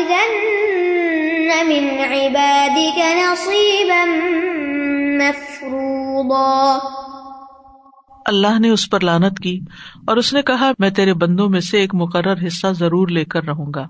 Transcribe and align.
لَأَتَّخِذَنَّ 0.00 1.68
مِنْ 1.68 2.00
عِبَادِكَ 2.00 3.00
نَصِيبًا 3.00 4.04
مَفْرُوضًا. 5.18 6.78
اللہ 8.26 8.58
نے 8.60 8.70
اس 8.70 8.90
پر 8.90 9.00
لانت 9.00 9.38
کی 9.38 9.60
اور 10.06 10.16
اس 10.16 10.32
نے 10.32 10.42
کہا، 10.42 10.72
میں 10.78 10.90
تیرے 10.90 11.14
بندوں 11.14 11.48
میں 11.48 11.60
سے 11.60 11.80
ایک 11.80 11.94
مقرر 11.94 12.46
حصہ 12.46 12.66
ضرور 12.72 13.08
لے 13.08 13.24
کر 13.24 13.44
رہوں 13.44 13.66
گا۔ 13.74 13.86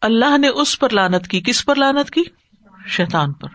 اللہ 0.00 0.38
نے 0.38 0.48
اس 0.48 0.78
پر 0.78 0.90
لانت 0.90 1.28
کی۔ 1.28 1.40
کس 1.40 1.64
پر 1.64 1.74
لانت 1.74 2.10
کی؟ 2.10 2.22
شیتان 2.86 3.32
پر۔ 3.32 3.48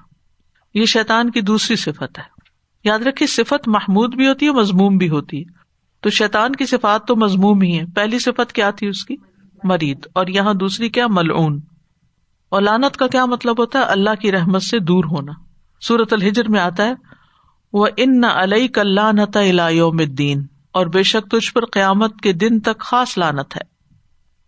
یہ 0.73 0.85
شیتان 0.85 1.31
کی 1.31 1.41
دوسری 1.41 1.75
صفت 1.75 2.17
ہے۔ 2.17 2.23
یاد 2.83 2.99
رکھیے 2.99 3.27
صفت 3.27 3.67
محمود 3.67 4.15
بھی 4.15 4.27
ہوتی 4.27 4.45
ہے، 4.45 4.51
مضموم 4.51 4.97
بھی 4.97 5.09
ہوتی 5.09 5.39
ہے۔ 5.39 5.51
تو 6.01 6.09
شیتان 6.09 6.55
کی 6.55 6.65
صفات 6.65 7.05
تو 7.07 7.15
مضموم 7.15 7.61
ہی 7.61 7.79
ہے 7.79 7.85
پہلی 7.95 8.19
صفت 8.19 8.53
کیا 8.53 8.71
تھی 8.71 8.87
اس 8.87 9.05
کی؟ 9.05 9.15
مرید 9.63 10.07
اور 10.13 10.27
یہاں 10.27 10.53
دوسری 10.53 10.89
کیا 10.89 11.07
ملعون۔ 11.07 11.59
اور 12.49 12.61
لانت 12.61 12.97
کا 12.97 13.07
کیا 13.07 13.25
مطلب 13.25 13.59
ہوتا 13.59 13.79
ہے؟ 13.79 13.83
اللہ 13.83 14.15
کی 14.21 14.31
رحمت 14.31 14.63
سے 14.63 14.79
دور 14.79 15.03
ہونا۔ 15.03 15.31
سورت 15.81 16.13
الحجر 16.13 16.49
میں 16.49 16.59
آتا 16.59 16.85
ہے 16.85 16.93
وہ 17.73 17.87
ان 17.97 18.21
نہ 18.21 18.27
علیہ 18.27 18.67
کلّہ 18.67 19.11
نتا 19.11 19.39
الدین 19.39 20.45
اور 20.71 20.85
بے 20.85 21.03
شک 21.03 21.31
تجھ 21.31 21.53
پر 21.53 21.65
قیامت 21.65 22.21
کے 22.21 22.33
دن 22.33 22.59
تک 22.59 22.79
خاص 22.79 23.17
لانت 23.17 23.55
ہے۔ 23.55 23.61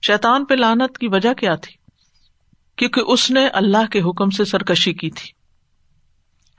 شیتان 0.08 0.46
پہ 0.46 0.54
لانت 0.54 0.98
کی 0.98 1.08
وجہ 1.08 1.34
کیا 1.34 1.56
تھی؟ 1.56 1.74
کیونکہ 2.76 3.02
اس 3.02 3.32
نے 3.32 3.48
اللہ 3.48 3.86
کے 3.92 4.02
حکم 4.02 4.30
سے 4.30 4.46
سرکشی 4.46 4.94
کی 4.94 5.10
تھی۔ 5.10 5.30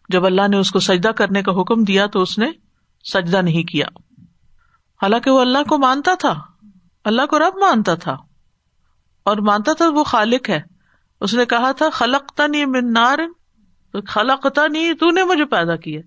جب 0.09 0.27
اللہ 0.27 0.49
نے 0.49 0.57
اس 0.57 0.71
کو 0.71 0.79
سجدہ 0.79 1.09
کرنے 1.09 1.43
کا 1.43 1.53
حکم 1.53 1.85
دیا 1.85 2.07
تو 2.07 2.23
اس 2.23 2.39
نے 2.39 2.47
سجدہ 3.13 3.43
نہیں 3.43 3.63
کیا۔ 3.63 3.87
حالانکہ 5.03 5.31
وہ 5.31 5.41
اللہ 5.41 5.59
کو 5.69 5.79
مانتا 5.79 6.15
تھا۔ 6.15 6.41
اللہ 7.05 7.27
کو 7.27 7.39
رب 7.39 7.55
مانتا 7.61 7.95
تھا۔ 7.95 8.17
اور 9.25 9.37
مانتا 9.37 9.73
تھا 9.73 9.89
وہ 9.89 10.05
خالق 10.05 10.51
ہے۔ 10.51 10.61
اس 11.21 11.35
نے 11.35 11.47
کہا 11.47 11.73
تھا 11.73 11.91
خلقتا 11.91 12.47
نہیں 12.47 12.67
منار 12.67 13.19
خلقتا 14.09 14.67
نہیں 14.67 14.93
تو 14.93 15.11
نے 15.11 15.25
مجھے 15.25 15.45
پیدا 15.45 15.77
کیا۔ 15.77 16.01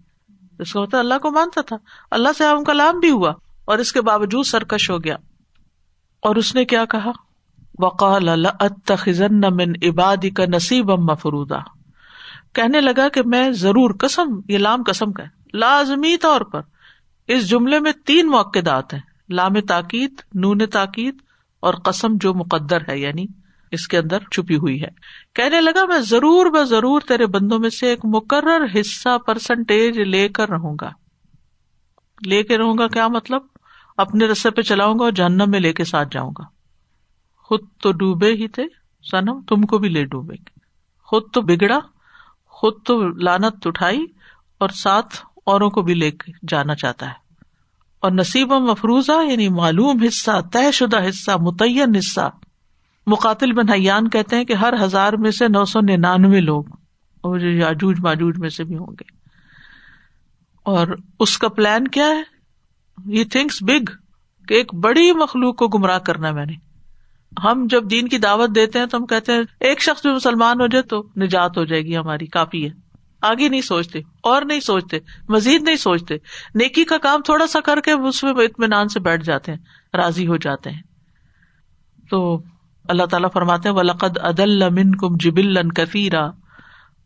اس 0.60 0.74
کا 0.74 0.82
مطلب 0.82 1.00
اللہ 1.00 1.14
کو 1.22 1.32
مانتا 1.32 1.62
تھا۔ 1.62 1.76
اللہ 2.12 2.30
سے 2.38 2.44
ہم 2.44 2.64
کلام 2.64 3.00
بھی 3.00 3.12
ہوا 3.12 3.34
اور 3.66 3.78
اس 3.78 3.94
کے 3.94 4.02
باوجود 4.02 4.46
سرکش 4.46 4.90
ہو 4.90 5.04
گیا۔ 5.04 5.16
اور 6.20 6.36
اس 6.36 6.56
نے 6.56 6.66
کیا 6.66 6.86
کہا؟ 6.86 7.12
وقال 7.80 8.46
اتخذن 8.46 9.42
من 9.52 9.74
عبادی 9.84 10.30
کا 10.30 10.44
نصیب 10.46 10.92
مفرودا 10.92 11.58
کہنے 12.54 12.82
لگا 12.82 13.10
کہ 13.10 13.22
میں 13.26 13.52
ضرور 13.52 13.90
کسم 13.90 14.40
یہ 14.50 14.58
لام 14.58 14.84
کسم 14.84 15.12
کا 15.12 15.24
لازمی 15.54 16.18
طور 16.18 16.42
پر 16.42 16.62
اس 17.28 17.50
جملے 17.50 17.80
میں 17.80 17.92
تین 18.06 18.28
موقع 18.28 18.60
دات 18.66 18.94
ہیں۔ 18.94 19.02
لام 19.30 19.60
تاکید، 19.60 20.14
نون 20.34 20.66
تاکید 20.66 21.18
اور 21.66 21.74
قسم 21.74 22.08
جو 22.14 22.34
مقدر 22.34 22.78
ہے 22.90 23.00
یعنی 23.00 23.26
اس 23.72 23.88
کے 23.88 23.98
اندر 23.98 24.20
چھپی 24.20 24.56
ہوئی 24.56 24.82
ہے۔ 24.82 24.88
کہنے 25.36 25.62
لگا، 25.62 25.86
میں 25.86 26.00
ضرور 26.00 26.46
ب 26.46 26.64
ضرور 26.64 27.02
تیرے 27.02 27.26
بندوں 27.26 27.60
میں 27.60 27.70
سے 27.70 27.88
ایک 27.88 28.00
مقرر 28.04 28.66
حصہ 28.80 29.18
پرسنٹیج 29.18 30.00
لے 30.00 30.30
کر 30.30 30.50
رہوں 30.50 30.76
گا۔ 30.82 30.90
لے 32.26 32.44
کے 32.44 32.58
رہوں 32.58 32.78
گا 32.78 32.88
کیا 32.88 33.08
مطلب؟ 33.08 33.42
اپنے 33.98 34.26
رستے 34.26 34.50
پہ 34.50 34.62
چلاؤں 34.62 35.00
گا 35.00 35.04
اور 35.04 35.12
جہنم 35.12 35.46
میں 35.48 35.60
لے 35.60 35.74
کے 35.74 35.84
ساتھ 35.84 36.08
جاؤں 36.12 36.32
گا۔ 36.40 36.44
خود 37.38 37.60
تو 37.82 37.92
ڈوبے 37.92 38.32
ہی 38.34 38.48
تھے 38.48 38.64
سنم 39.12 39.42
تم 39.42 39.62
کو 39.62 39.78
بھی 39.78 39.90
لے 39.90 40.06
ڈوبے 40.06 40.36
خود 41.04 41.24
تو 41.34 41.42
بگڑا، 41.42 41.80
خود 42.46 42.74
تو 42.86 43.08
لانت 43.08 43.68
اٹھائی 43.68 44.06
اور 44.60 44.70
ساتھ 44.70 45.16
اوروں 45.46 45.70
کو 45.70 45.82
بھی 45.82 45.94
لے 45.94 46.12
کے 46.12 46.32
جانا 46.48 46.76
چاہتا 46.76 47.06
ہے۔ 47.08 47.25
اور 48.06 48.14
نصیب 48.14 48.54
مفروضہ 48.54 49.12
یعنی 49.30 49.50
معلوم 49.50 50.04
حصہ، 50.08 50.32
طے 50.52 50.72
شدہ 50.72 51.10
حصہ، 51.10 51.32
متعین 51.42 51.96
حصہ۔ 51.96 52.30
مقاتل 53.08 53.52
بن 53.52 53.70
حیان 53.70 54.10
کہتے 54.10 54.36
ہیں 54.36 54.44
کہ 54.44 54.54
ہر 54.54 54.74
ہزار 54.84 55.14
میں 55.14 55.32
سے 55.32 55.48
نو 55.48 55.66
سو 55.66 55.80
ننانوے 55.82 56.40
لوگ 56.40 56.64
اور 57.22 57.40
یاجوج 57.40 58.00
ماجوج 58.00 58.38
میں 58.38 58.50
سے 58.50 58.64
بھی 58.64 58.78
ہوں 58.78 58.88
گے۔ 58.88 59.04
اور 60.64 60.88
اس 61.20 61.38
کا 61.38 61.50
پلان 61.50 61.88
کیا 61.88 62.08
ہے؟ 62.08 62.22
یہ 63.06 63.24
تھنکس 63.24 63.58
بگ 63.62 63.92
کہ 64.48 64.54
ایک 64.54 64.74
بڑی 64.74 65.12
مخلوق 65.12 65.56
کو 65.56 65.68
گمراہ 65.68 66.00
کرنا 66.00 66.32
میں 66.32 66.46
نے۔ 66.46 66.54
ہم 67.44 67.68
جب 67.70 67.90
دین 67.90 68.08
کی 68.08 68.18
دعوت 68.18 68.50
دیتے 68.56 68.80
ہیں 68.80 68.86
تو 68.86 68.98
ہم 68.98 69.06
کہتے 69.06 69.32
ہیں، 69.32 69.42
ایک 69.60 69.82
شخص 69.82 70.02
بھی 70.02 70.12
مسلمان 70.12 70.62
ہو 70.62 70.68
جائے 70.68 70.84
تو 70.84 71.04
نجات 71.18 71.58
ہو 71.58 71.66
جائے 71.66 71.82
گی، 71.82 71.98
ہماری 71.98 72.26
کافی 72.26 72.70
ہے۔ 72.70 72.85
آگے 73.26 73.50
نہیں 73.50 73.62
سوچتے، 73.62 74.00
اور 74.24 74.42
نہیں 74.42 74.60
سوچتے، 74.60 74.98
مزید 75.30 75.62
نہیں 75.62 75.76
سوچتے۔ 75.76 76.16
نیکی 76.56 76.84
کا 76.84 76.98
کام 76.98 77.22
تھوڑا 77.22 77.48
سا 77.48 77.60
کر 77.60 77.80
کے 77.80 77.92
اس 77.92 78.24
میں 78.24 78.32
اطمینان 78.32 78.88
سے 78.88 79.00
بیٹھ 79.00 79.24
جاتے 79.24 79.52
ہیں، 79.52 79.60
راضی 79.94 80.28
ہو 80.28 80.38
جاتے 80.38 80.70
ہیں۔ 80.70 80.82
تو 82.10 82.42
اللہ 82.90 83.04
تعالیٰ 83.04 83.30
فرماتے 83.34 83.70
ولقد 83.70 84.18
عدل 84.18 84.70
من 84.70 84.96
کم 84.96 85.16
جبل 85.20 85.70
کفیرا 85.70 86.30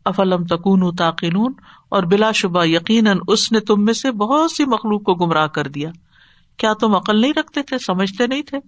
افلم 0.04 0.44
تکون 0.44 0.96
تاقنون 0.96 1.52
اور 1.88 2.02
بلا 2.02 2.32
شبہ 2.32 2.64
یقیناً 2.64 3.18
اس 3.28 3.52
نے 3.52 3.60
تم 3.60 3.84
میں 3.84 3.94
سے 3.94 4.10
بہت 4.12 4.50
سی 4.50 4.64
مخلوق 4.64 5.02
کو 5.02 5.14
گمراہ 5.14 5.46
کر 5.46 5.68
دیا۔ 5.68 5.90
کیا 6.56 6.72
تم 6.72 6.94
عقل 6.94 7.20
نہیں 7.20 7.32
رکھتے 7.36 7.62
تھے، 7.62 7.78
سمجھتے 7.78 8.26
نہیں 8.26 8.42
تھے؟ 8.42 8.58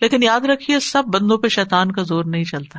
لیکن 0.00 0.22
یاد 0.22 0.40
رکھیے، 0.40 0.80
سب 0.80 1.02
بندوں 1.06 1.38
پہ 1.38 1.48
شیتان 1.48 1.92
کا 1.92 2.02
زور 2.02 2.24
نہیں 2.24 2.44
چلتا۔ 2.44 2.78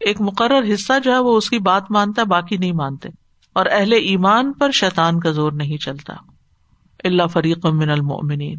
ایک 0.00 0.20
مقرر 0.20 0.74
حصہ 0.74 0.92
جو 1.04 1.12
ہے، 1.12 1.18
وہ 1.18 1.36
اس 1.36 1.50
کی 1.50 1.58
بات 1.58 1.90
مانتا 1.90 2.22
ہے، 2.22 2.26
باقی 2.26 2.56
نہیں 2.56 2.72
مانتے۔ 2.72 3.08
اور 3.54 3.66
اہل 3.70 3.92
ایمان 3.92 4.52
پر 4.52 4.70
شیتان 4.70 5.20
کا 5.20 5.30
زور 5.30 5.52
نہیں 5.52 5.76
چلتا۔ 5.76 6.14
اللہ 7.04 7.26
فریق 7.26 7.66
من 7.66 7.90
المؤمنین۔ 7.90 8.58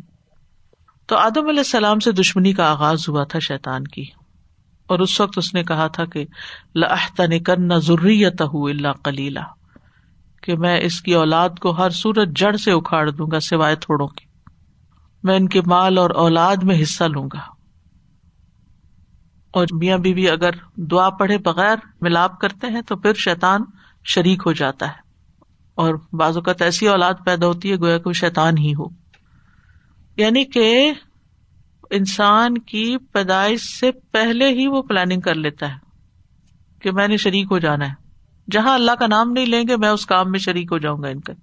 تو 1.08 1.18
آدم 1.18 1.48
علیہ 1.48 1.60
السلام 1.60 2.00
سے 2.00 2.12
دشمنی 2.12 2.54
کا 2.54 2.72
آغاز 2.72 3.10
ہوا 3.10 3.24
تھا 3.24 3.40
شیتان 3.40 3.84
کی۔ 3.84 4.04
اور 4.88 5.00
اس 5.00 5.22
وقت 5.22 5.38
اس 5.38 5.54
نے 5.54 5.64
کہا 5.64 5.88
تھا 5.88 6.06
کہ 6.06 6.26
لن 6.76 7.44
کرنا 7.44 7.78
ضروریت 7.78 8.42
اللہ 8.42 9.04
کلیلہ 9.04 9.40
کہ 10.44 10.58
میں 10.58 10.80
اس 10.82 11.02
کی 11.02 11.14
اولاد 11.14 11.50
کو 11.62 11.72
ہر 11.72 11.90
سورج 11.90 12.30
جڑ 12.36 12.56
سے 12.56 12.72
اکھاڑ 12.72 13.10
دوں 13.10 13.28
گا 13.32 13.40
سوائے 13.40 13.76
تھوڑوں 13.76 14.08
کی 14.08 14.26
میں 15.24 15.36
ان 15.36 15.48
کے 15.50 15.62
مال 15.66 15.98
اور 15.98 16.10
اولاد 16.10 16.56
میں 16.64 16.82
حصہ 16.82 17.04
لوں 17.04 17.30
گا۔ 17.34 17.56
اور 19.52 19.68
میاں 19.72 19.98
بیوی 19.98 20.30
اگر 20.30 20.50
دعا 20.76 21.10
پڑھے 21.10 21.38
بغیر 21.38 21.76
ملاپ 22.02 22.40
کرتے 22.40 22.68
ہیں 22.68 22.82
تو 22.82 22.96
پھر 22.96 23.14
شیتان 23.14 23.62
شریک 24.06 24.44
ہو 24.46 24.52
جاتا 24.52 24.88
ہے۔ 24.88 25.06
اور 25.76 25.96
بعض 26.14 26.38
اوقات 26.38 26.62
ایسی 26.62 26.88
اولاد 26.88 27.14
پیدا 27.26 27.48
ہوتی 27.48 27.72
ہے 27.72 27.76
گویا 27.76 27.98
کو 27.98 28.14
شیتان 28.14 28.58
ہی 28.58 28.74
ہو۔ 28.80 28.84
یعنی 30.18 30.46
کہ 30.46 30.94
انسان 31.90 32.58
کی 32.58 32.98
پیدائش 32.98 33.62
سے 33.62 33.92
پہلے 33.92 34.50
ہی 34.50 34.68
وہ 34.68 34.82
پلاننگ 34.82 35.22
کر 35.22 35.36
لیتا 35.36 35.70
ہے 35.70 35.78
کہ 36.82 36.92
میں 36.92 37.08
نے 37.08 37.18
شریک 37.18 37.48
ہو 37.52 37.60
جانا 37.60 37.90
ہے۔ 37.90 37.94
جہاں 38.52 38.76
اللہ 38.76 38.92
کا 38.92 39.08
نام 39.08 39.32
نہیں 39.32 39.46
لیں 39.46 39.64
گے، 39.68 39.78
میں 39.78 39.90
اس 39.90 40.06
کام 40.06 40.32
میں 40.32 40.40
شریک 40.40 40.68
ہو 40.72 40.78
جاؤں 40.78 41.04
گا 41.04 41.08
ان 41.08 41.20
کا۔ 41.20 41.34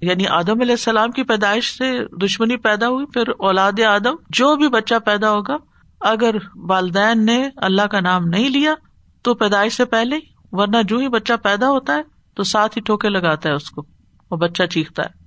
یعنی 0.00 0.26
آدم 0.26 0.60
علیہ 0.60 0.72
السلام 0.72 1.10
کی 1.10 1.22
پیدائش 1.22 1.76
سے 1.76 2.04
دشمنی 2.26 2.56
پیدا 2.56 2.88
ہوئی، 2.88 3.06
پھر 3.06 3.28
اولاد 3.38 3.80
آدم، 3.80 4.14
جو 4.30 4.56
بھی 4.56 4.68
بچہ 4.68 4.94
پیدا 5.04 5.30
ہوگا، 5.30 5.56
اگر 6.00 6.34
والدین 6.56 7.26
نے 7.26 7.48
اللہ 7.56 7.82
کا 7.82 8.00
نام 8.00 8.24
نہیں 8.24 8.48
لیا، 8.48 8.74
تو 9.22 9.34
پیدائش 9.34 9.72
سے 9.72 9.84
پہلے 9.84 10.16
ورنہ 10.52 10.76
جو 10.88 10.98
ہی 10.98 11.08
بچہ 11.08 11.32
پیدا 11.42 11.70
ہوتا 11.70 11.94
ہے 11.94 12.02
تو 12.34 12.42
ساتھ 12.42 12.78
ہی 12.78 12.82
ٹوکے 12.82 13.08
لگاتا 13.08 13.48
ہے 13.48 13.54
اس 13.54 13.70
کو، 13.70 13.86
وہ 14.30 14.36
بچہ 14.36 14.62
چیختا 14.62 15.02
ہے۔ 15.02 15.18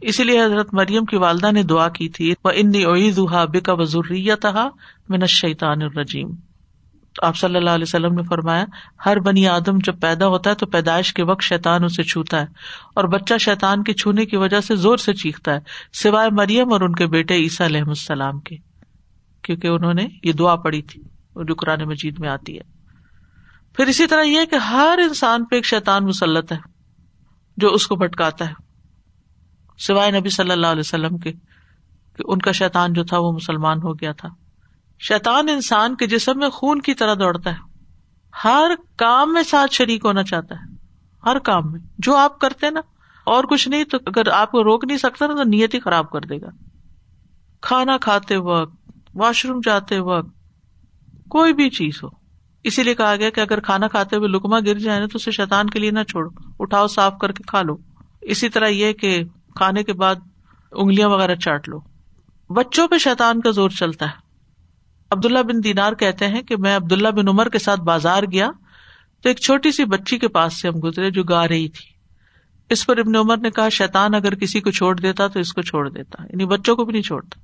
اسی 0.00 0.24
لیے 0.24 0.44
حضرت 0.44 0.74
مریم 0.74 1.04
کی 1.04 1.16
والدہ 1.16 1.52
نے 1.52 1.62
دعا 1.62 1.88
کی 1.88 2.08
تھی، 2.08 2.34
وہ 2.44 2.50
ان 2.54 2.72
بکا 3.52 3.72
وزوریت 3.72 4.46
من 5.08 5.26
شیطان 5.26 5.82
الرجیم۔ 5.82 6.30
آپ 7.22 7.36
صلی 7.36 7.56
اللہ 7.56 7.70
علیہ 7.70 7.84
وسلم 7.88 8.14
نے 8.14 8.22
فرمایا، 8.22 8.64
ہر 9.06 9.20
بنی 9.20 9.48
آدم 9.48 9.78
جب 9.84 10.00
پیدا 10.00 10.26
ہوتا 10.26 10.50
ہے 10.50 10.54
تو 10.54 10.66
پیدائش 10.66 11.14
کے 11.14 11.22
وقت 11.22 11.42
شیطان 11.42 11.84
اسے 11.84 12.02
چھوتا 12.02 12.40
ہے 12.40 12.46
اور 12.94 13.04
بچہ 13.04 13.34
شیطان 13.40 13.82
کے 13.82 13.92
چھونے 13.92 14.26
کی 14.26 14.36
وجہ 14.36 14.60
سے 14.60 14.76
زور 14.76 14.96
سے 14.96 15.12
چیختا 15.12 15.54
ہے، 15.54 15.58
سوائے 15.92 16.30
مریم 16.32 16.72
اور 16.72 16.80
ان 16.80 16.94
کے 16.94 17.06
بیٹے 17.06 17.34
عیسیٰ 17.34 17.66
علیہ 17.66 17.82
السلام 17.86 18.40
کے۔ 18.40 18.56
کیونکہ 19.42 19.68
انہوں 19.68 19.94
نے 19.94 20.06
یہ 20.24 20.32
دعا 20.32 20.56
پڑی 20.56 20.82
تھی، 20.82 21.02
جو 21.36 21.54
قرآن 21.54 21.88
مجید 21.88 22.18
میں 22.18 22.28
آتی 22.28 22.58
ہے۔ 22.58 22.79
پھر 23.80 23.88
اسی 23.88 24.06
طرح 24.06 24.22
یہ 24.22 24.44
کہ 24.44 24.54
ہر 24.54 24.98
انسان 25.02 25.44
پہ 25.44 25.56
ایک 25.56 25.66
شیطان 25.66 26.04
مسلط 26.04 26.52
ہے 26.52 26.58
جو 27.56 27.68
اس 27.68 27.86
کو 27.86 27.96
بھٹکاتا 27.96 28.48
ہے۔ 28.48 28.54
سوائے 29.78 30.10
نبی 30.10 30.28
صلی 30.28 30.50
اللہ 30.50 30.66
علیہ 30.66 30.80
وسلم 30.80 31.18
کے 31.18 31.32
کہ 32.16 32.22
ان 32.24 32.38
کا 32.38 32.52
شیطان 32.52 32.92
جو 32.92 33.04
تھا 33.04 33.18
وہ 33.18 33.32
مسلمان 33.32 33.78
ہو 33.82 33.94
گیا 33.94 34.12
تھا۔ 34.12 34.28
شیطان 34.98 35.48
انسان 35.48 35.96
کے 35.96 36.06
جسم 36.06 36.38
میں 36.38 36.48
خون 36.48 36.80
کی 36.80 36.94
طرح 36.94 37.14
دوڑتا 37.14 37.50
ہے۔ 37.50 37.56
ہر 38.44 38.70
کام 38.96 39.32
میں 39.32 39.42
ساتھ 39.42 39.74
شریک 39.74 40.04
ہونا 40.04 40.22
چاہتا 40.22 40.54
ہے۔ 40.54 40.74
ہر 41.26 41.38
کام 41.38 41.72
میں۔ 41.72 41.80
جو 41.98 42.16
آپ 42.16 42.38
کرتے 42.38 42.70
نا، 42.70 42.80
اور 43.24 43.44
کچھ 43.44 43.68
نہیں 43.68 43.84
تو 43.84 43.98
اگر 44.06 44.28
آپ 44.28 44.50
کو 44.50 44.64
روک 44.64 44.84
نہیں 44.84 44.98
سکتا 44.98 45.26
نا، 45.26 45.34
تو 45.34 45.42
نیت 45.42 45.74
ہی 45.74 45.80
خراب 45.80 46.10
کر 46.10 46.20
دے 46.20 46.40
گا۔ 46.40 46.48
کھانا 47.60 47.96
کھاتے 47.98 48.36
وقت، 48.36 48.90
واش 49.14 49.46
روم 49.46 49.60
جاتے 49.64 49.98
وقت، 49.98 50.28
کوئی 51.28 51.52
بھی 51.52 51.70
چیز 51.70 52.02
ہو۔ 52.02 52.19
اسی 52.64 52.82
لیے 52.82 52.94
کہا 52.94 53.16
گیا 53.16 53.30
کہ 53.30 53.40
اگر 53.40 53.60
کھانا 53.60 53.88
کھاتے 53.88 54.16
ہوئے 54.16 54.28
لکما 54.28 54.58
گر 54.60 54.78
جائے 54.78 55.00
نا 55.00 55.06
تو 55.06 55.12
اسے 55.14 55.30
شیطان 55.30 55.70
کے 55.70 55.78
لیے 55.78 55.90
نہ 55.90 56.02
چھوڑو، 56.02 56.28
اٹھاؤ 56.58 56.86
صاف 56.86 57.18
کر 57.20 57.32
کے 57.32 57.42
کھا 57.46 57.62
لو۔ 57.62 57.76
اسی 58.20 58.48
طرح 58.48 58.66
یہ 58.66 58.92
کہ 58.92 59.24
کھانے 59.54 59.82
کے 59.82 59.92
بعد 59.92 60.14
انگلیاں 60.72 61.08
وغیرہ 61.08 61.34
چاٹ 61.34 61.68
لو۔ 61.68 61.80
بچوں 62.50 62.88
پہ 62.88 62.98
شیطان 62.98 63.40
کا 63.40 63.50
زور 63.50 63.70
چلتا 63.70 64.06
ہے۔ 64.06 64.30
عبداللہ 65.10 65.38
بن 65.38 65.64
دینار 65.64 65.92
کہتے 65.92 66.26
ہیں 66.26 66.42
کہ 66.42 66.56
میں 66.56 66.76
عبداللہ 66.76 67.08
بن 67.08 67.28
عمر 67.28 67.48
کے 67.48 67.58
ساتھ 67.58 67.80
بازار 67.80 68.22
گیا 68.32 68.50
تو 69.22 69.28
ایک 69.28 69.38
چھوٹی 69.38 69.72
سی 69.72 69.84
بچی 69.84 70.18
کے 70.18 70.28
پاس 70.28 70.60
سے 70.60 70.68
ہم 70.68 70.74
گزرے 70.84 71.10
جو 71.10 71.22
گا 71.24 71.48
رہی 71.48 71.68
تھی۔ 71.68 72.00
اس 72.70 72.86
پر 72.86 72.98
ابن 72.98 73.16
عمر 73.16 73.36
نے 73.36 73.50
کہا 73.50 73.68
شیتان 73.68 74.14
اگر 74.14 74.34
کسی 74.34 74.60
کو 74.60 74.70
چھوڑ 74.70 75.00
دیتا 75.00 75.26
تو 75.26 75.40
اس 75.40 75.52
کو 75.52 75.62
چھوڑ 75.62 75.88
دیتا 75.88 76.22
یعنی 76.22 76.44
بچوں 76.44 76.76
کو 76.76 76.84
بھی 76.84 76.92
نہیں 76.92 77.02
چھوڑتا۔ 77.02 77.40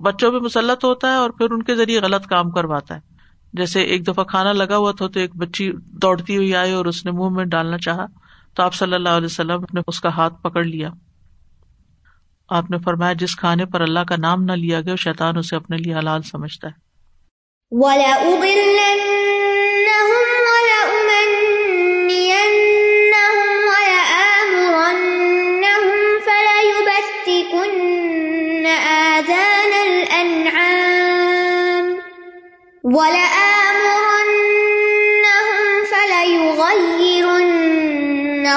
بچوں 0.00 0.32
پہ 0.32 0.36
مسلط 0.36 0.84
ہوتا 0.84 1.08
ہے 1.08 1.14
اور 1.14 1.30
پھر 1.30 1.50
ان 1.50 1.62
کے 1.62 1.74
ذریعے 1.74 2.00
غلط 2.00 2.26
کام 2.26 2.50
کرواتا 2.50 2.96
ہے۔ 2.96 3.17
جیسے 3.52 3.80
ایک 3.82 4.06
دفعہ 4.06 4.24
کھانا 4.24 4.52
لگا 4.52 4.76
ہوا 4.76 4.92
تھا 4.92 5.06
تو 5.06 5.20
ایک 5.20 5.36
بچی 5.36 5.72
دوڑتی 5.76 6.36
ہوئی 6.36 6.56
آئی 6.56 6.72
اور 6.72 6.86
اس 6.86 7.04
نے 7.04 7.10
منہ 7.10 7.28
میں 7.28 7.44
ڈالنا 7.44 7.78
چاہا 7.78 8.06
تو 8.54 8.62
آپ 8.62 8.74
صلی 8.74 8.94
اللہ 8.94 9.08
علیہ 9.08 9.26
وسلم 9.26 9.64
نے 9.74 9.80
اس 9.86 10.00
کا 10.00 10.08
ہاتھ 10.08 10.34
پکڑ 10.42 10.64
لیا۔ 10.64 10.90
آپ 12.48 12.70
نے 12.70 12.78
فرمایا، 12.78 13.12
جس 13.12 13.36
کھانے 13.36 13.64
پر 13.64 13.80
اللہ 13.80 14.00
کا 14.00 14.16
نام 14.18 14.42
نہ 14.42 14.52
لیا 14.52 14.80
گیا 14.80 14.94
شیتان 14.94 15.36
اسے 15.36 15.56
اپنے 15.56 15.76
لیے 15.76 15.94
حلال 15.94 16.22
سمجھتا 16.22 16.68
ہے۔ 16.68 16.88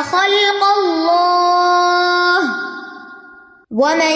خلق 0.03 0.63
الله. 0.77 2.49
ومن 3.71 4.15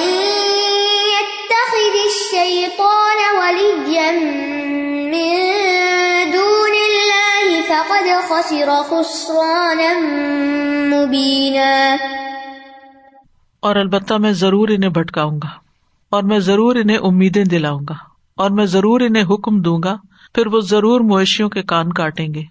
يتخذ 1.11 1.95
الشيطان 2.05 3.19
وليا 3.39 4.11
من 5.11 5.31
دون 6.31 6.75
الله 6.81 7.61
فقد 7.67 8.09
خسر 8.29 8.69
خسرانا 8.89 9.93
مبينا. 10.89 11.95
اور 13.59 13.75
البتہ 13.75 14.13
میں 14.13 14.31
ضرور 14.31 14.67
انہیں 14.69 14.89
بھٹکاؤں 14.89 15.37
گا 15.43 15.49
اور 16.09 16.23
میں 16.23 16.39
ضرور 16.39 16.75
انہیں 16.75 16.97
امیدیں 16.97 17.43
دلاؤں 17.43 17.81
گا 17.89 17.95
اور 18.37 18.49
میں 18.49 18.65
ضرور 18.65 19.01
انہیں 19.01 19.23
حکم 19.23 19.61
دوں 19.61 19.77
گا، 19.83 19.95
پھر 20.35 20.47
وہ 20.47 20.59
ضرور 20.59 21.01
مویشیوں 21.01 21.49
کے 21.49 21.63
کان 21.63 21.93
کاٹیں 21.93 22.33
گے 22.33 22.43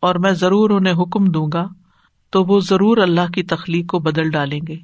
اور 0.00 0.14
میں 0.14 0.32
ضرور 0.32 0.70
انہیں 0.70 0.94
حکم 0.94 1.24
دوں 1.24 1.46
گا 1.52 1.66
تو 2.32 2.44
وہ 2.44 2.60
ضرور 2.60 2.96
اللہ 2.96 3.32
کی 3.34 3.42
تخلیق 3.42 3.86
کو 3.86 3.98
بدل 3.98 4.30
ڈالیں 4.30 4.60
گے۔ 4.68 4.76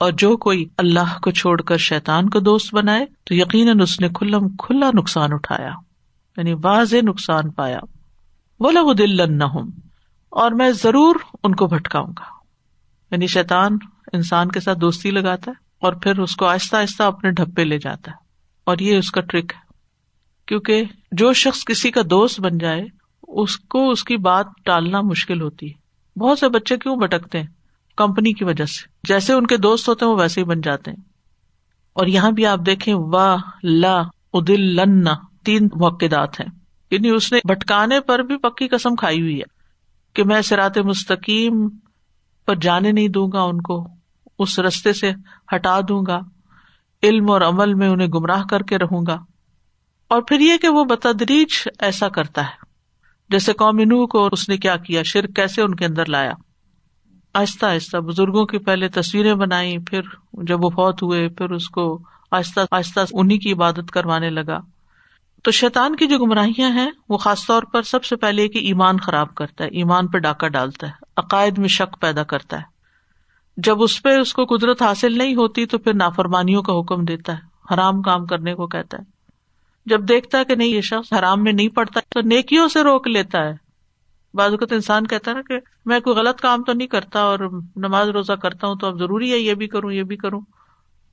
اور 0.00 0.12
جو 0.12 0.36
کوئی 0.36 0.64
اللہ 0.78 1.18
کو 1.22 1.30
چھوڑ 1.30 1.62
کر 1.62 1.76
شیتان 1.76 2.30
کو 2.30 2.40
دوست 2.40 2.74
بنائے، 2.74 3.06
تو 3.24 3.34
یقیناً 3.34 3.80
اس 3.80 4.00
نے 4.00 4.08
کھلم 4.08 4.48
کھلا 4.48 4.90
نقصان 4.94 5.32
اٹھایا 5.32 5.70
یعنی 6.36 6.54
واضح 6.64 6.96
نقصان 7.02 7.50
پایا۔ 7.50 7.78
بولا 8.60 8.80
وہ 8.80 8.92
دل 8.92 9.38
نہ 9.38 9.44
ہوں 9.44 9.70
اور 10.28 10.50
میں 10.50 10.70
ضرور 10.70 11.14
ان 11.44 11.54
کو 11.54 11.66
بھٹکاؤں 11.66 12.06
گا۔ 12.06 12.24
یعنی 13.10 13.26
شیتان 13.26 13.78
انسان 14.12 14.48
کے 14.48 14.60
ساتھ 14.60 14.78
دوستی 14.78 15.10
لگاتا 15.10 15.50
ہے 15.50 15.64
اور 15.80 15.92
پھر 15.92 16.18
اس 16.18 16.36
کو 16.36 16.46
آہستہ 16.46 16.76
آہستہ 16.76 17.02
اپنے 17.02 17.30
ڈھپے 17.30 17.64
لے 17.64 17.78
جاتا 17.78 18.10
ہے۔ 18.10 18.16
اور 18.66 18.78
یہ 18.78 18.98
اس 18.98 19.10
کا 19.10 19.20
ٹرک 19.20 19.52
ہے۔ 19.56 19.60
کیونکہ 20.46 20.84
جو 21.12 21.32
شخص 21.32 21.64
کسی 21.64 21.90
کا 21.90 22.00
دوست 22.10 22.40
بن 22.40 22.58
جائے، 22.58 22.84
اس 23.28 23.56
کو 23.58 23.90
اس 23.90 24.04
کی 24.04 24.16
بات 24.16 24.46
ٹالنا 24.64 25.00
مشکل 25.00 25.40
ہوتی 25.40 25.66
ہے۔ 25.66 25.81
بہت 26.16 26.38
سے 26.38 26.48
بچے 26.48 26.76
کیوں 26.76 26.96
بھٹکتے 26.96 27.40
ہیں؟ 27.40 27.46
کمپنی 27.96 28.32
کی 28.32 28.44
وجہ 28.44 28.64
سے۔ 28.64 28.88
جیسے 29.02 29.32
ان 29.32 29.46
کے 29.46 29.56
دوست 29.56 29.88
ہوتے 29.88 30.04
ہیں، 30.04 30.12
وہ 30.12 30.20
ویسے 30.20 30.40
ہی 30.40 30.46
بن 30.46 30.60
جاتے 30.60 30.90
ہیں۔ 30.90 31.04
اور 31.92 32.06
یہاں 32.06 32.30
بھی 32.30 32.46
آپ 32.46 32.58
دیکھیں، 32.66 32.94
واہ، 32.94 33.36
لا 33.62 34.02
ادل 34.32 34.60
لن 34.60 35.04
تین 35.44 35.64
موقعات 35.64 36.40
ہیں۔ 36.40 36.48
یعنی 36.90 37.08
اس 37.08 37.32
نے 37.32 37.38
بھٹکانے 37.44 38.00
پر 38.00 38.18
بھی 38.18 38.36
پکی 38.36 38.68
قسم 38.68 38.94
کھائی 38.94 39.20
ہوئی 39.20 39.38
ہے 39.38 39.44
کہ 40.14 40.24
میں 40.24 40.42
سرات 40.42 40.78
مستقیم 40.78 41.68
پر 42.46 42.54
جانے 42.54 42.92
نہیں 42.92 43.08
دوں 43.08 43.28
گا 43.32 43.42
ان 43.42 43.60
کو، 43.60 43.88
اس 44.38 44.58
رستے 44.58 44.92
سے 44.92 45.12
ہٹا 45.54 45.80
دوں 45.88 46.02
گا، 46.06 46.20
علم 47.02 47.30
اور 47.30 47.40
عمل 47.40 47.74
میں 47.74 47.88
انہیں 47.88 48.08
گمراہ 48.08 48.42
کر 48.50 48.62
کے 48.62 48.78
رہوں 48.78 49.02
گا۔ 49.06 49.18
اور 50.08 50.22
پھر 50.22 50.40
یہ 50.40 50.56
کہ 50.56 50.68
وہ 50.68 50.84
بتدریج 50.84 51.68
ایسا 51.78 52.08
کرتا 52.08 52.44
ہے۔ 52.44 52.71
جیسے 53.30 53.52
قومینو 53.52 54.06
کو 54.06 54.28
اس 54.32 54.48
نے 54.48 54.56
کیا 54.56 54.76
کیا؟ 54.76 55.02
شرک 55.02 55.36
کیسے 55.36 55.62
ان 55.62 55.74
کے 55.74 55.84
اندر 55.84 56.06
لایا؟ 56.06 56.32
آہستہ 57.34 57.66
آہستہ 57.66 57.96
بزرگوں 57.96 58.46
کی 58.46 58.58
پہلے 58.58 58.88
تصویریں 58.88 59.34
بنائی 59.34 59.78
پھر 59.78 60.00
جب 60.32 60.64
وہ 60.64 60.70
فوت 60.70 61.02
ہوئے، 61.02 61.28
پھر 61.28 61.50
اس 61.50 61.68
کو 61.68 61.98
آہستہ 62.30 62.60
آہستہ 62.70 63.00
انہیں 63.12 63.38
کی 63.38 63.52
عبادت 63.52 63.90
کروانے 63.90 64.30
لگا۔ 64.30 64.60
تو 65.42 65.50
شیطان 65.50 65.96
کی 65.96 66.06
جو 66.06 66.18
گمراہیاں 66.18 66.70
ہیں، 66.70 66.90
وہ 67.08 67.16
خاص 67.16 67.46
طور 67.46 67.62
پر 67.62 67.82
سب 67.82 68.04
سے 68.04 68.16
پہلے 68.16 68.48
کہ 68.48 68.58
ایمان 68.58 68.96
خراب 68.96 69.34
کرتا 69.34 69.64
ہے، 69.64 69.68
ایمان 69.68 70.06
پہ 70.06 70.18
ڈاکہ 70.18 70.48
ڈالتا 70.48 70.86
ہے، 70.86 70.92
عقائد 71.16 71.58
میں 71.58 71.68
شک 71.68 72.00
پیدا 72.00 72.22
کرتا 72.22 72.56
ہے۔ 72.56 72.62
جب 73.56 73.82
اس 73.82 74.02
پہ 74.02 74.16
اس 74.18 74.32
کو 74.32 74.44
قدرت 74.44 74.82
حاصل 74.82 75.18
نہیں 75.18 75.34
ہوتی 75.34 75.66
تو 75.66 75.78
پھر 75.78 75.94
نافرمانیوں 75.94 76.62
کا 76.62 76.80
حکم 76.80 77.04
دیتا 77.04 77.32
ہے، 77.32 77.74
حرام 77.74 78.02
کام 78.02 78.26
کرنے 78.26 78.54
کو 78.54 78.66
کہتا 78.66 78.98
ہے۔ 78.98 79.11
جب 79.86 80.08
دیکھتا 80.08 80.38
ہے 80.38 80.44
کہ 80.44 80.54
نہیں، 80.54 80.68
یہ 80.68 80.80
شخص 80.80 81.12
حرام 81.12 81.42
میں 81.42 81.52
نہیں 81.52 81.68
پڑتا، 81.68 82.00
تو 82.08 82.20
نیکیوں 82.20 82.68
سے 82.68 82.82
روک 82.82 83.08
لیتا 83.08 83.38
ہے۔ 83.44 83.72
بعض 84.34 84.50
اوقات 84.50 84.72
انسان 84.72 85.06
کہتا 85.06 85.30
ہے 85.30 85.36
نا 85.36 85.42
کہ 85.42 85.54
میں 85.84 86.00
کوئی 86.00 86.16
غلط 86.16 86.40
کام 86.40 86.62
تو 86.62 86.72
نہیں 86.72 86.88
کرتا 86.88 87.20
اور 87.20 87.38
نماز 87.76 88.08
روزہ 88.08 88.32
کرتا 88.32 88.66
ہوں 88.66 88.74
تو 88.76 88.86
اب 88.86 88.98
ضروری 88.98 89.32
ہے 89.32 89.38
یہ 89.38 89.54
بھی 89.54 89.66
کروں، 89.66 89.92
یہ 89.92 90.02
بھی 90.02 90.16
کروں۔ 90.16 90.40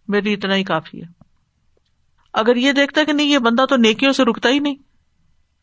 میری 0.08 0.34
اتنا 0.34 0.56
ہی 0.56 0.64
کافی 0.64 1.02
ہے۔ 1.02 1.08
اگر 2.34 2.56
یہ 2.56 2.72
دیکھتا 2.72 3.02
ہے 3.02 3.06
کہ 3.06 3.14
نہیں، 3.14 3.28
یہ 3.28 3.38
بندہ 3.38 3.66
تو 3.70 3.76
نیکیوں 3.76 4.14
سے 4.14 4.24
رکتا 4.24 4.50
ہی 4.50 4.60
نہیں، 4.60 4.76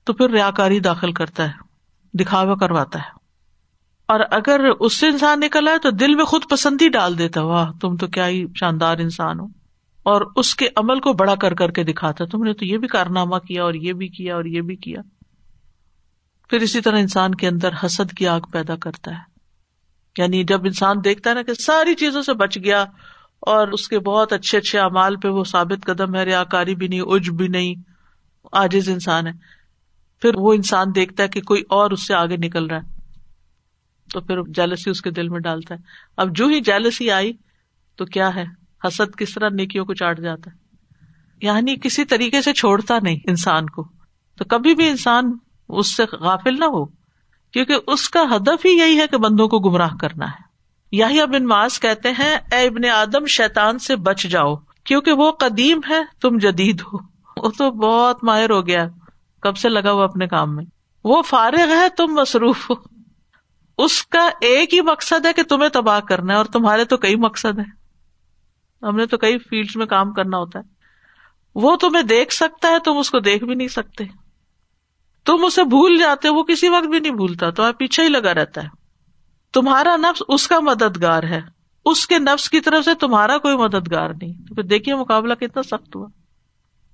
تو 0.05 0.13
پھر 0.13 0.31
ریا 0.31 0.51
کاری 0.51 0.81
داخل 0.81 1.13
کرتا 1.13 1.45
ہے، 1.45 1.53
دکھاوا 2.15 2.55
کرواتا 2.55 2.99
ہے۔ 2.99 3.17
اور 4.07 4.21
اگر 4.31 4.61
اس 4.81 4.97
سے 4.97 5.07
انسان 5.07 5.41
نکل 5.41 5.69
آئے 5.69 5.79
تو 5.79 5.91
دل 5.91 6.15
میں 6.15 6.25
خود 6.25 6.43
پسندی 6.51 6.89
ڈال 6.89 7.19
دیتا 7.19 7.43
واہ، 7.43 7.73
تم 7.81 7.97
تو 7.97 8.07
کیا 8.07 8.29
ہی 8.29 8.47
شاندار 8.61 8.99
انسان 8.99 9.41
ہو۔ 9.41 9.47
اور 10.07 10.23
اس 10.37 10.55
کے 10.55 10.67
عمل 10.77 11.01
کو 11.01 11.13
بڑا 11.13 11.35
کر 11.35 11.55
کر 11.55 11.71
کے 11.71 11.85
دکھاتا 11.85 12.25
تم 12.25 12.43
نے 12.43 12.53
تو 12.53 12.65
یہ 12.65 12.79
بھی 12.79 12.89
کارنامہ 12.89 13.37
کیا 13.37 13.63
اور 13.63 13.75
یہ 13.75 13.93
بھی 13.93 14.09
کیا 14.09 14.35
اور 14.35 14.45
یہ 14.45 14.61
بھی 14.61 14.77
کیا۔ 14.77 15.01
پھر 16.51 16.61
اسی 16.61 16.81
طرح 16.81 16.99
انسان 16.99 17.35
کے 17.35 17.49
اندر 17.49 17.71
حسد 17.85 18.13
کی 18.13 18.29
آگ 18.29 18.41
پیدا 18.41 18.77
کرتا 18.77 19.11
ہے۔ 19.11 19.21
یعنی 20.19 20.45
جب 20.45 20.65
انسان 20.65 20.97
دیکھتا 21.05 21.31
ہے 21.31 21.35
نا 21.35 21.43
کہ 21.43 21.55
ساری 21.55 21.95
چیزوں 21.95 22.23
سے 22.23 22.35
بچ 22.35 22.59
گیا 22.65 22.83
اور 23.41 23.69
اس 23.69 23.89
کے 23.89 23.99
بہت 23.99 24.33
اچھے 24.33 24.59
اچھے 24.59 24.79
امال 24.79 25.17
پہ 25.17 25.29
وہ 25.29 25.45
ثابت 25.45 25.87
قدم 25.87 26.15
ہے 26.15 26.25
ریا 26.25 26.45
کاری 26.45 26.75
بھی 26.75 26.89
نہیں 26.89 27.01
اج 27.01 27.31
بھی 27.31 27.49
نہیں 27.49 27.75
آجز 28.53 28.89
انسان 28.89 29.27
ہے۔ 29.27 29.33
پھر 30.23 30.31
وہ 30.35 30.53
انسان 30.53 30.87
دیکھتا 30.95 31.23
ہے 31.23 31.29
کہ 31.29 31.41
کوئی 31.41 31.63
اور 31.69 31.91
اس 31.91 32.07
سے 32.07 32.15
آگے 32.15 32.37
نکل 32.37 32.67
رہا 32.67 32.77
ہے۔ 32.77 33.01
تو 34.13 34.21
پھر 34.21 34.43
جیلسی 34.49 34.91
اس 34.91 35.01
کے 35.01 35.11
دل 35.11 35.29
میں 35.29 35.41
ڈالتا 35.41 35.75
ہے۔ 35.75 35.81
اب 36.17 36.37
جو 36.37 36.47
ہی 36.47 36.61
جیلسی 36.61 37.11
آئی 37.11 37.33
تو 37.97 38.05
کیا 38.05 38.35
ہے؟ 38.35 38.66
حسد 38.87 39.17
کس 39.17 39.35
طرح 39.35 39.49
نیکیوں 39.49 39.85
کو 39.85 39.95
چاٹ 39.95 40.21
جاتا 40.21 40.51
ہے؟ 40.51 40.57
یعنی 41.47 41.77
کسی 41.77 42.05
طریقے 42.05 42.43
سے 42.43 42.53
چھوڑتا 42.53 42.99
نہیں 43.03 43.17
انسان 43.29 43.67
کو۔ 43.67 43.89
تو 44.39 44.45
کبھی 44.45 44.75
بھی 44.75 44.89
انسان 44.89 45.33
اس 45.69 45.97
سے 45.97 46.03
غافل 46.13 46.59
نہ 46.59 46.65
ہو، 46.65 46.85
کیونکہ 47.53 47.77
اس 47.87 48.11
کا 48.11 48.23
ہدف 48.37 48.67
ہی 48.67 48.71
یہی 48.71 48.99
ہے 48.99 49.07
کہ 49.07 49.17
بندوں 49.17 49.49
کو 49.49 49.59
گمراہ 49.59 49.97
کرنا 50.01 50.27
ہے۔ 50.27 50.47
یہی 50.93 51.21
اب 51.21 51.35
ماس 51.35 51.81
کہتے 51.81 52.11
ہیں، 52.11 52.37
اے 52.53 52.67
ابن 52.67 52.85
آدم 52.85 53.27
شیتان 53.27 53.79
سے 53.79 53.97
بچ 53.97 54.23
جاؤ، 54.23 54.55
کیونکہ 54.85 55.13
وہ 55.13 55.33
قدیم 55.33 55.81
ہے، 55.89 56.01
تم 56.21 56.39
جدید 56.39 56.81
ہو۔ 56.81 56.99
وہ 57.37 57.51
تو 57.59 57.71
بہت 57.71 58.25
ماہر 58.25 58.51
ہو 58.51 58.67
گیا، 58.67 58.87
کب 59.41 59.57
سے 59.57 59.69
لگا 59.69 59.93
ہوا 59.93 60.05
اپنے 60.05 60.27
کام 60.27 60.57
میں؟ 60.57 60.65
وہ 61.05 61.23
فارغ 61.23 61.69
ہے، 61.69 61.89
تم 61.97 62.07
مصروف 62.07 62.71
ہو۔ 62.71 62.75
اس 63.79 64.07
کا 64.07 64.31
ایک 64.41 64.75
ہی 64.75 64.81
مقصد 64.81 65.27
ہے 65.27 65.33
کہ 65.33 65.43
تمہیں 65.43 65.69
تباہ 65.69 66.01
کرنا 66.01 66.33
ہے، 66.33 66.39
اور 66.39 66.45
تمہارے 66.45 66.85
تو 66.85 66.97
کئی 66.97 67.17
مقصد 67.17 67.59
ہیں۔ 67.59 67.76
ہم 68.83 68.97
نے 68.97 69.07
تو 69.07 69.17
کئی 69.17 69.39
فیلڈ 69.39 69.67
میں 69.75 69.87
کام 69.87 70.13
کرنا 70.13 70.39
ہوتا 70.39 70.59
ہے۔ 70.59 70.65
وہ 71.55 71.77
تمہیں 71.77 72.03
دیکھ 72.03 72.33
سکتا 72.33 72.69
ہے، 72.69 72.79
تم 72.79 72.99
اس 72.99 73.11
کو 73.11 73.19
دیکھ 73.19 73.45
بھی 73.45 73.55
نہیں 73.55 73.69
سکتے۔ 73.69 74.05
تم 75.25 75.45
اسے 75.45 75.65
بھول 75.65 75.99
جاتے 75.99 76.29
وہ 76.29 76.43
کسی 76.43 76.69
وقت 76.69 76.87
بھی 76.87 77.01
نہیں 77.01 77.13
بھولتا 77.13 77.51
تو 77.51 77.63
پیچھے 77.79 78.03
ہی 78.03 78.09
لگا 78.09 78.35
رہتا 78.35 78.65
ہے۔ 78.65 78.69
تمہارا 79.53 79.97
نفس 79.97 80.23
اس 80.29 80.49
کا 80.49 80.61
مددگار 80.61 81.23
ہے۔ 81.23 81.41
اس 81.85 82.07
کے 82.07 82.19
نفس 82.19 82.51
کی 82.51 82.61
طرف 82.61 82.85
سے 82.85 82.95
تمہارا 82.95 83.39
کوئی 83.39 83.57
مددگار 83.57 84.11
نہیں۔ 84.11 84.33
تو 84.49 84.55
پھر 84.55 84.63
دیکھیے، 84.63 84.95
مقابلہ 84.95 85.35
کتنا 85.35 85.63
سخت 85.63 85.97
ہوا۔ 85.97 86.07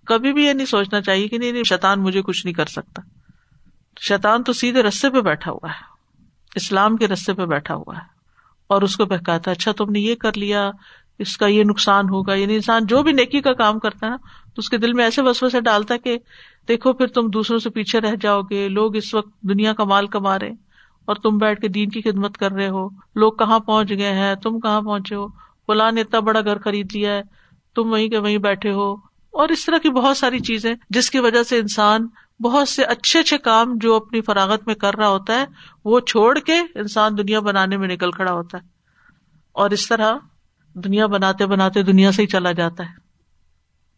کبھی 0.07 0.33
بھی 0.33 0.45
یہ 0.45 0.53
نہیں 0.53 0.67
سوچنا 0.67 1.01
چاہیے 1.01 1.29
کہ 1.29 1.39
نہیں 1.39 1.53
نہیں 1.53 1.62
شیتان 1.62 2.03
مجھے 2.03 2.23
کچھ 2.23 2.47
نہیں 2.47 2.55
کر 2.55 2.67
سکتا۔ 2.67 3.03
شیتان 4.01 4.43
تو 4.43 4.53
سیدھے 4.53 4.83
رستے 4.83 5.11
پہ 5.11 5.21
بیٹھا 5.21 5.51
ہوا 5.51 5.69
ہے۔ 5.69 5.93
اسلام 6.55 6.97
کے 6.97 7.09
رستے 7.09 7.33
پہ 7.33 7.45
بیٹھا 7.45 7.75
ہوا 7.75 7.97
ہے۔ 7.97 8.12
اور 8.67 8.83
اس 8.83 8.97
کو 8.97 9.05
بہکاتا 9.05 9.51
اچھا 9.51 9.73
تم 9.73 9.91
نے 9.91 10.01
یہ 10.01 10.15
کر 10.15 10.37
لیا 10.37 10.71
اس 11.23 11.37
کا 11.37 11.47
یہ 11.47 11.64
نقصان 11.64 12.09
ہوگا۔ 12.09 12.35
یعنی 12.35 12.55
انسان 12.55 12.87
جو 12.87 13.02
بھی 13.02 13.12
نیکی 13.12 13.41
کا 13.41 13.52
کام 13.52 13.79
کرتا 13.79 14.07
ہے 14.07 14.11
نا، 14.11 14.17
تو 14.45 14.52
اس 14.57 14.69
کے 14.69 14.76
دل 14.76 14.93
میں 14.93 15.05
ایسے 15.05 15.23
وسو 15.23 15.49
سے 15.49 15.61
ڈالتا 15.61 15.95
ہے 15.95 15.99
کہ 15.99 16.19
دیکھو 16.69 16.93
پھر 16.93 17.07
تم 17.07 17.29
دوسروں 17.29 17.59
سے 17.59 17.71
پیچھے 17.71 18.00
رہ 18.00 18.14
جاؤ 18.21 18.41
گے، 18.43 18.69
لوگ 18.69 18.97
اس 18.97 19.14
وقت 19.14 19.41
دنیا 19.41 19.73
کا 19.73 19.85
مال 19.85 20.07
کما 20.07 20.38
رہے 20.38 20.50
اور 21.05 21.14
تم 21.14 21.38
بیٹھ 21.38 21.61
کے 21.61 21.69
دین 21.69 21.88
کی 21.88 22.00
خدمت 22.00 22.37
کر 22.37 22.52
رہے 22.52 22.69
ہو۔ 22.69 22.88
لوگ 23.14 23.33
کہاں 23.33 23.59
پہنچ 23.59 23.91
گئے 23.91 24.12
ہیں؟ 24.12 24.35
تم 24.35 24.61
کہاں 24.61 24.83
پہنچے 24.83 25.14
ہو؟ 25.14 25.26
فلاں 25.67 25.93
نے 25.93 26.00
اتنا 26.00 26.21
بڑا 26.21 26.41
گھر 26.41 26.59
خرید 26.59 26.97
لیا 26.97 27.12
ہے، 27.12 27.23
تم 27.75 27.93
وہیں 27.93 28.09
کے 28.09 28.19
وہیں 28.19 28.38
بیٹھے 28.38 28.73
ہو۔ 28.73 28.93
اور 29.31 29.49
اس 29.49 29.67
طرح 29.67 29.79
کی 29.79 29.91
بہت 29.91 30.17
ساری 30.17 30.38
چیزیں، 30.38 30.75
جس 30.91 31.11
کی 31.11 31.19
وجہ 31.19 31.43
سے 31.43 31.59
انسان 31.59 32.07
بہت 32.43 32.69
سے 32.69 32.85
اچھے 32.85 33.21
اچھے 33.21 33.38
کام 33.38 33.73
جو 33.76 33.97
اپنی 33.97 34.21
فراغت 34.21 34.67
میں 34.67 34.75
کر 34.75 34.97
رہا 34.97 35.09
ہوتا 35.09 35.41
ہے، 35.41 35.45
وہ 35.85 36.00
چھوڑ 36.00 36.38
کے 36.38 36.59
انسان 36.75 37.19
دنیا 37.19 37.41
بنانے 37.41 37.76
میں 37.76 37.88
نکل 37.88 38.11
کھڑا 38.11 38.33
ہوتا 38.33 38.59
ہے۔ 38.59 38.62
اور 39.52 39.71
اس 39.71 39.88
طرح 39.88 40.14
دنیا 40.75 41.07
بناتے 41.07 41.47
بناتے 41.47 41.83
دنیا 41.83 42.12
سے 42.12 42.23
ہی 42.23 42.26
چلا 42.26 42.52
جاتا 42.52 42.85
ہے۔ 42.85 42.95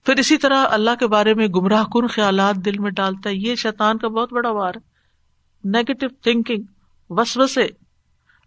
پھر 0.07 0.15
اسی 0.17 0.39
طرح 0.39 0.67
اللہ 0.71 0.91
کے 1.01 1.07
بارے 1.07 1.35
میں 1.35 1.47
گمراہ 1.47 1.85
کن 1.85 2.07
خیالات 2.07 2.57
دل 2.57 2.79
میں 2.79 2.91
ڈالتا 2.91 3.31
ہے۔ 3.31 3.35
یہ 3.35 3.55
شیطان 3.55 3.99
کا 3.99 4.09
بہت 4.09 4.33
بڑا 4.33 4.51
وار 4.51 4.73
ہے۔ 4.75 4.95
نیگیٹو 5.65 6.09
تھنکنگ 6.09 6.63
بس 7.13 7.37
بسے 7.37 7.69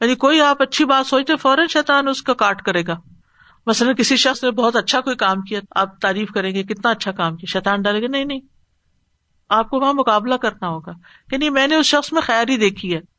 یعنی 0.02 0.16
کوئی 0.16 0.42
آپ 0.42 0.62
اچھی 0.62 0.86
بات 0.86 1.08
سوچتے 1.08 1.36
فوراً 1.36 1.68
شیطان 1.68 2.08
اس 2.08 2.22
کا 2.22 2.34
کاٹ 2.34 2.62
کرے 2.62 2.84
گا۔ 2.88 2.96
مثلاً 3.66 3.96
کسی 3.96 4.16
شخص 4.16 4.44
نے 4.44 4.52
بہت 4.52 4.76
اچھا 4.76 5.02
کوئی 5.02 5.16
کام 5.16 5.42
کیا، 5.42 5.60
آپ 5.72 6.00
تعریف 6.02 6.30
کریں 6.30 6.56
گے، 6.56 6.64
کتنا 6.64 6.92
اچھا 6.92 7.12
کام 7.12 7.36
کیا، 7.36 7.52
شیطان 7.52 7.82
ڈالے 7.82 8.02
گا، 8.02 8.08
نہیں 8.08 8.26
نہیں۔ 8.26 8.40
آپ 9.50 9.70
کو 9.70 9.80
وہاں 9.80 9.94
مقابلہ 9.94 10.36
کرنا 10.36 10.68
ہوگا۔ 10.68 10.92
یعنی 11.32 11.50
میں 11.50 11.68
نے 11.68 11.76
اس 11.76 11.86
شخص 11.86 12.14
میں 12.14 12.22
خیر 12.22 12.50
ہی 12.50 12.58
دیکھی 12.58 12.96
ہے۔ 12.96 13.17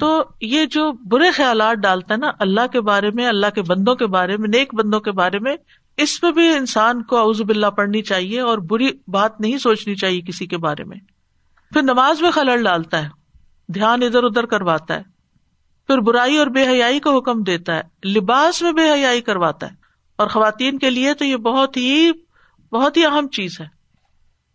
تو 0.00 0.24
یہ 0.40 0.66
جو 0.66 0.92
برے 0.92 1.30
خیالات 1.30 1.76
ڈالتا 1.76 2.14
ہے 2.14 2.18
نا 2.18 2.30
اللہ 2.38 2.66
کے 2.72 2.80
بارے 2.80 3.10
میں، 3.10 3.26
اللہ 3.26 3.46
کے 3.54 3.62
بندوں 3.62 3.94
کے 3.94 4.06
بارے 4.06 4.36
میں، 4.36 4.48
نیک 4.48 4.74
بندوں 4.74 5.00
کے 5.00 5.12
بارے 5.12 5.38
میں، 5.38 5.56
اس 5.96 6.22
میں 6.22 6.32
بھی 6.32 6.54
انسان 6.54 7.02
کو 7.02 7.16
اعوذ 7.16 7.42
باللہ 7.42 7.66
پڑھنی 7.66 8.02
چاہیے 8.02 8.40
اور 8.40 8.58
بری 8.58 8.88
بات 9.08 9.40
نہیں 9.40 9.58
سوچنی 9.58 9.94
چاہیے 9.94 10.20
کسی 10.20 10.46
کے 10.46 10.56
بارے 10.56 10.84
میں۔ 10.84 10.96
پھر 11.72 11.82
نماز 11.82 12.22
میں 12.22 12.30
خلل 12.30 12.64
ڈالتا 12.64 13.02
ہے، 13.02 13.08
دھیان 13.68 14.02
ادھر 14.02 14.24
ادھر 14.24 14.46
کرواتا 14.46 14.94
ہے۔ 14.94 15.02
پھر 15.86 15.98
برائی 15.98 16.36
اور 16.36 16.46
بے 16.46 16.68
حیائی 16.68 17.00
کا 17.00 17.16
حکم 17.16 17.42
دیتا 17.42 17.76
ہے، 17.76 18.08
لباس 18.08 18.62
میں 18.62 18.72
بے 18.72 18.92
حیائی 18.92 19.20
کرواتا 19.20 19.66
ہے۔ 19.66 19.74
اور 20.16 20.26
خواتین 20.26 20.78
کے 20.78 20.90
لیے 20.90 21.14
تو 21.14 21.24
یہ 21.24 21.36
بہت 21.36 21.76
ہی 21.76 22.10
بہت 22.72 22.96
ہی 22.96 23.04
اہم 23.06 23.28
چیز 23.28 23.60
ہے۔ 23.60 23.82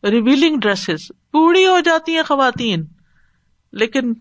ریویلنگ 0.09 0.59
ڈریسز 0.59 1.11
پوڑی 1.31 1.67
ہو 1.67 1.79
جاتی 1.79 2.15
ہیں 2.15 2.23
خواتین، 2.23 2.85
لیکن 3.71 4.13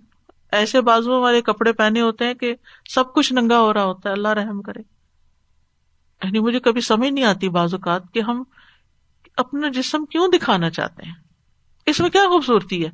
ایسے 0.56 0.80
بازو 0.80 1.20
والے 1.20 1.42
کپڑے 1.42 1.72
پہنے 1.72 2.00
ہوتے 2.00 2.26
ہیں 2.26 2.34
کہ 2.34 2.54
سب 2.94 3.14
کچھ 3.14 3.32
ننگا 3.32 3.60
ہو 3.60 3.74
رہا 3.74 3.84
ہوتا 3.84 4.08
ہے، 4.08 4.14
اللہ 4.14 4.28
رحم 4.28 4.62
کرے۔ 4.62 4.80
یعنی 6.24 6.38
مجھے 6.38 6.60
کبھی 6.60 6.80
سمجھ 6.80 7.08
نہیں 7.08 7.24
آتی 7.24 7.48
بعض 7.48 7.74
اوقات 7.74 8.02
کہ 8.14 8.20
ہم 8.20 8.42
اپنا 9.36 9.68
جسم 9.68 10.04
کیوں 10.04 10.28
دکھانا 10.28 10.70
چاہتے 10.70 11.06
ہیں؟ 11.06 11.14
اس 11.86 12.00
میں 12.00 12.10
کیا 12.10 12.22
خوبصورتی 12.22 12.84
ہے؟ 12.84 12.90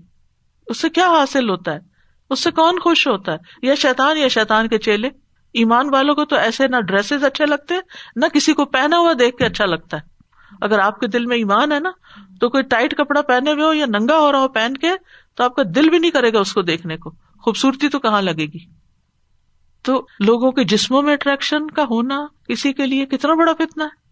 اس 0.67 0.81
سے 0.81 0.89
کیا 0.89 1.07
حاصل 1.07 1.51
ہوتا 1.51 1.73
ہے؟ 1.73 1.79
اس 2.31 2.41
سے 2.41 2.51
کون 2.51 2.79
خوش 2.79 3.09
ہوتا 3.09 3.33
ہے؟ 3.33 3.39
یا 3.63 3.75
شیتان 3.75 4.17
یا 4.17 4.29
شیتان 4.29 4.69
کے 4.69 4.79
چیلے۔ 4.79 5.09
ایمان 5.53 5.89
والوں 5.91 6.15
کو 6.15 6.25
تو 6.25 6.37
ایسے 6.37 6.69
نہ 6.69 6.77
ڈریسز 6.81 7.25
اچھے 7.25 7.47
لگتے 7.47 7.75
نہ 8.17 8.27
کسی 8.27 8.53
کو 8.53 8.65
پہنا 8.65 8.99
ہوا 8.99 9.13
دیکھ 9.19 9.37
کے 9.37 9.47
اچھا 9.47 9.65
لگتا 9.65 9.97
ہے۔ 9.97 10.03
اگر 10.61 10.79
آپ 10.79 11.01
کے 11.01 11.07
دل 11.07 11.27
میں 11.27 11.37
ایمان 11.37 11.73
ہے 11.73 11.81
نا، 11.81 11.91
تو 12.41 12.49
کوئی 12.49 12.63
ٹائٹ 12.63 12.97
کپڑا 12.97 13.23
پہنے 13.23 13.53
ہوئے 13.53 13.65
ہو 13.65 13.75
یا 13.75 13.87
ننگا 13.87 14.19
ہو 14.19 14.33
رہا 14.33 14.39
ہو 14.39 14.49
پہن 14.49 14.77
کے، 14.77 14.91
تو 15.35 15.45
آپ 15.45 15.57
کا 15.57 15.63
دل 15.75 15.91
بھی 15.91 15.99
نہیں 15.99 16.11
کرے 16.11 16.33
گا 16.33 16.39
اس 16.39 16.53
کو 16.53 16.63
دیکھنے 16.63 16.97
کو۔ 16.97 17.11
خوبصورتی 17.43 17.89
تو 17.89 17.99
کہاں 17.99 18.23
لگے 18.23 18.47
گی؟ 18.47 18.59
تو 19.83 20.07
لوگوں 20.21 20.53
کے 20.53 20.65
جسموں 20.65 21.03
میں 21.03 21.13
اٹریکشن 21.13 21.71
کا 21.71 21.85
ہونا 21.91 22.27
کسی 22.49 22.73
کے 22.73 22.87
لیے 22.87 23.07
کتنا 23.07 23.35
بڑا 23.35 23.53
فتنا 23.59 23.85
ہے؟ 23.85 24.03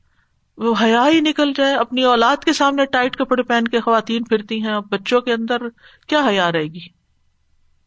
وہ 0.59 0.75
حیا 0.83 1.09
ہی 1.09 1.21
نکل 1.21 1.53
جائے، 1.57 1.75
اپنی 1.75 2.03
اولاد 2.03 2.37
کے 2.37 2.53
سامنے 2.53 2.85
ٹائٹ 2.85 3.17
کپڑے 3.17 3.43
پہن 3.43 3.65
کے 3.65 3.81
خواتین 3.81 4.25
پھرتی 4.25 4.63
ہیں 4.63 4.81
بچوں 4.91 5.21
کے 5.21 5.33
اندر 5.33 5.57
کیا 6.07 6.29
حیا 6.29 6.53
رہے 6.53 6.65
گی؟ 6.65 7.01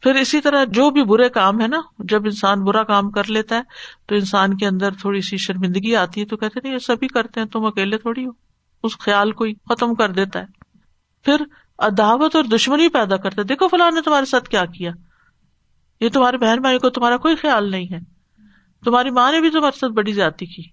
پھر 0.01 0.15
اسی 0.15 0.41
طرح 0.41 0.63
جو 0.63 0.89
بھی 0.89 1.03
برے 1.03 1.29
کام 1.29 1.61
ہے 1.61 1.67
نا، 1.67 1.81
جب 1.99 2.25
انسان 2.25 2.63
برا 2.63 2.83
کام 2.83 3.11
کر 3.11 3.23
لیتا 3.27 3.57
ہے، 3.57 3.61
تو 4.05 4.15
انسان 4.15 4.57
کے 4.57 4.67
اندر 4.67 4.91
تھوڑی 4.91 5.21
سی 5.21 5.37
شرمندگی 5.37 5.95
آتی 5.95 6.21
ہے، 6.21 6.25
تو 6.25 6.37
کہتے 6.37 6.59
نہیں 6.63 6.73
یہ 6.73 6.77
سبھی 6.77 7.07
کرتے 7.07 7.39
ہیں، 7.39 7.47
تم 7.47 7.65
اکیلے 7.65 7.97
تھوڑی 7.97 8.25
ہو، 8.25 8.31
اس 8.83 8.97
خیال 8.99 9.31
کو 9.31 9.43
ہی 9.43 9.53
ختم 9.53 9.95
کر 9.95 10.11
دیتا 10.11 10.39
ہے۔ 10.39 10.45
پھر 11.23 11.35
عداوت 11.79 12.35
اور 12.35 12.43
دشمنی 12.43 12.89
پیدا 12.89 13.17
کرتا 13.17 13.41
ہے، 13.41 13.47
دیکھو 13.47 13.67
فلاں 13.67 13.91
نے 13.91 14.01
تمہارے 14.01 14.25
ساتھ 14.25 14.49
کیا 14.49 14.65
کیا۔ 14.65 14.91
یہ 16.01 16.09
تمہارے 16.09 16.37
بہن 16.37 16.61
بھائی 16.61 16.79
کو 16.79 16.89
تمہارا 16.89 17.17
کوئی 17.17 17.35
خیال 17.35 17.71
نہیں 17.71 17.93
ہے۔ 17.93 17.99
تمہاری 18.85 19.09
ماں 19.09 19.31
نے 19.31 19.41
بھی 19.41 19.49
تمہارے 19.49 19.79
ساتھ 19.79 19.91
بڑی 19.91 20.13
زیادتی 20.13 20.45
کی۔ 20.45 20.63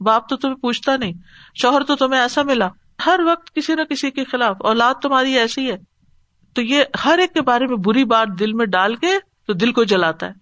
باپ 0.00 0.28
تو 0.28 0.36
تمہیں 0.36 0.56
پوچھتا 0.56 0.96
نہیں، 0.96 1.12
شوہر 1.54 1.82
تو 1.82 1.96
تمہیں 1.96 2.20
ایسا 2.20 2.42
ملا۔ 2.42 2.68
ہر 3.06 3.20
وقت 3.26 3.54
کسی 3.54 3.74
نہ 3.74 3.82
کسی 3.82 4.10
کے 4.10 4.24
خلاف، 4.24 4.56
اولاد 4.60 4.94
تمہاری 5.02 5.38
ایسی 5.38 5.70
ہے۔ 5.70 5.76
تو 6.54 6.62
یہ 6.62 6.84
ہر 7.04 7.18
ایک 7.18 7.34
کے 7.34 7.42
بارے 7.42 7.66
میں 7.66 7.76
بری 7.76 8.04
بات 8.04 8.28
دل 8.38 8.52
میں 8.52 8.66
ڈال 8.66 8.96
کے 8.96 9.18
تو 9.46 9.52
دل 9.52 9.72
کو 9.72 9.84
جلاتا 9.84 10.26
ہے۔ 10.26 10.32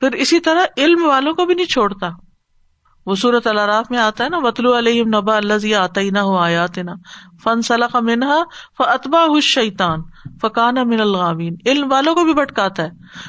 پھر 0.00 0.12
اسی 0.12 0.40
طرح 0.40 0.60
علم 0.76 1.04
والوں 1.04 1.34
کو 1.34 1.44
بھی 1.44 1.54
نہیں 1.54 1.66
چھوڑتا۔ 1.66 2.08
وہ 3.06 3.14
صورت 3.14 3.46
الراف 3.46 3.90
میں 3.90 3.98
آتا 3.98 4.24
ہے 4.24 4.28
نا 4.28 4.38
وطلو 4.42 4.78
علیہ 4.78 5.04
نبا 5.04 5.36
اللہ 5.36 5.74
آتا 5.74 6.00
ہی 6.00 6.10
نہ 6.10 6.18
ہو 6.18 6.36
آیات 6.36 6.78
نا 6.78 6.92
فن 7.42 7.62
صلاح 7.62 7.96
منہا 8.00 8.42
فتبا 8.78 9.24
حس 9.24 9.44
شیتان 9.44 10.00
فقان 10.42 10.74
من 10.74 11.00
الغامین 11.00 11.56
علم 11.66 11.92
والوں 11.92 12.14
کو 12.14 12.24
بھی 12.24 12.34
بھٹکاتا 12.34 12.82
ہے۔ 12.82 12.88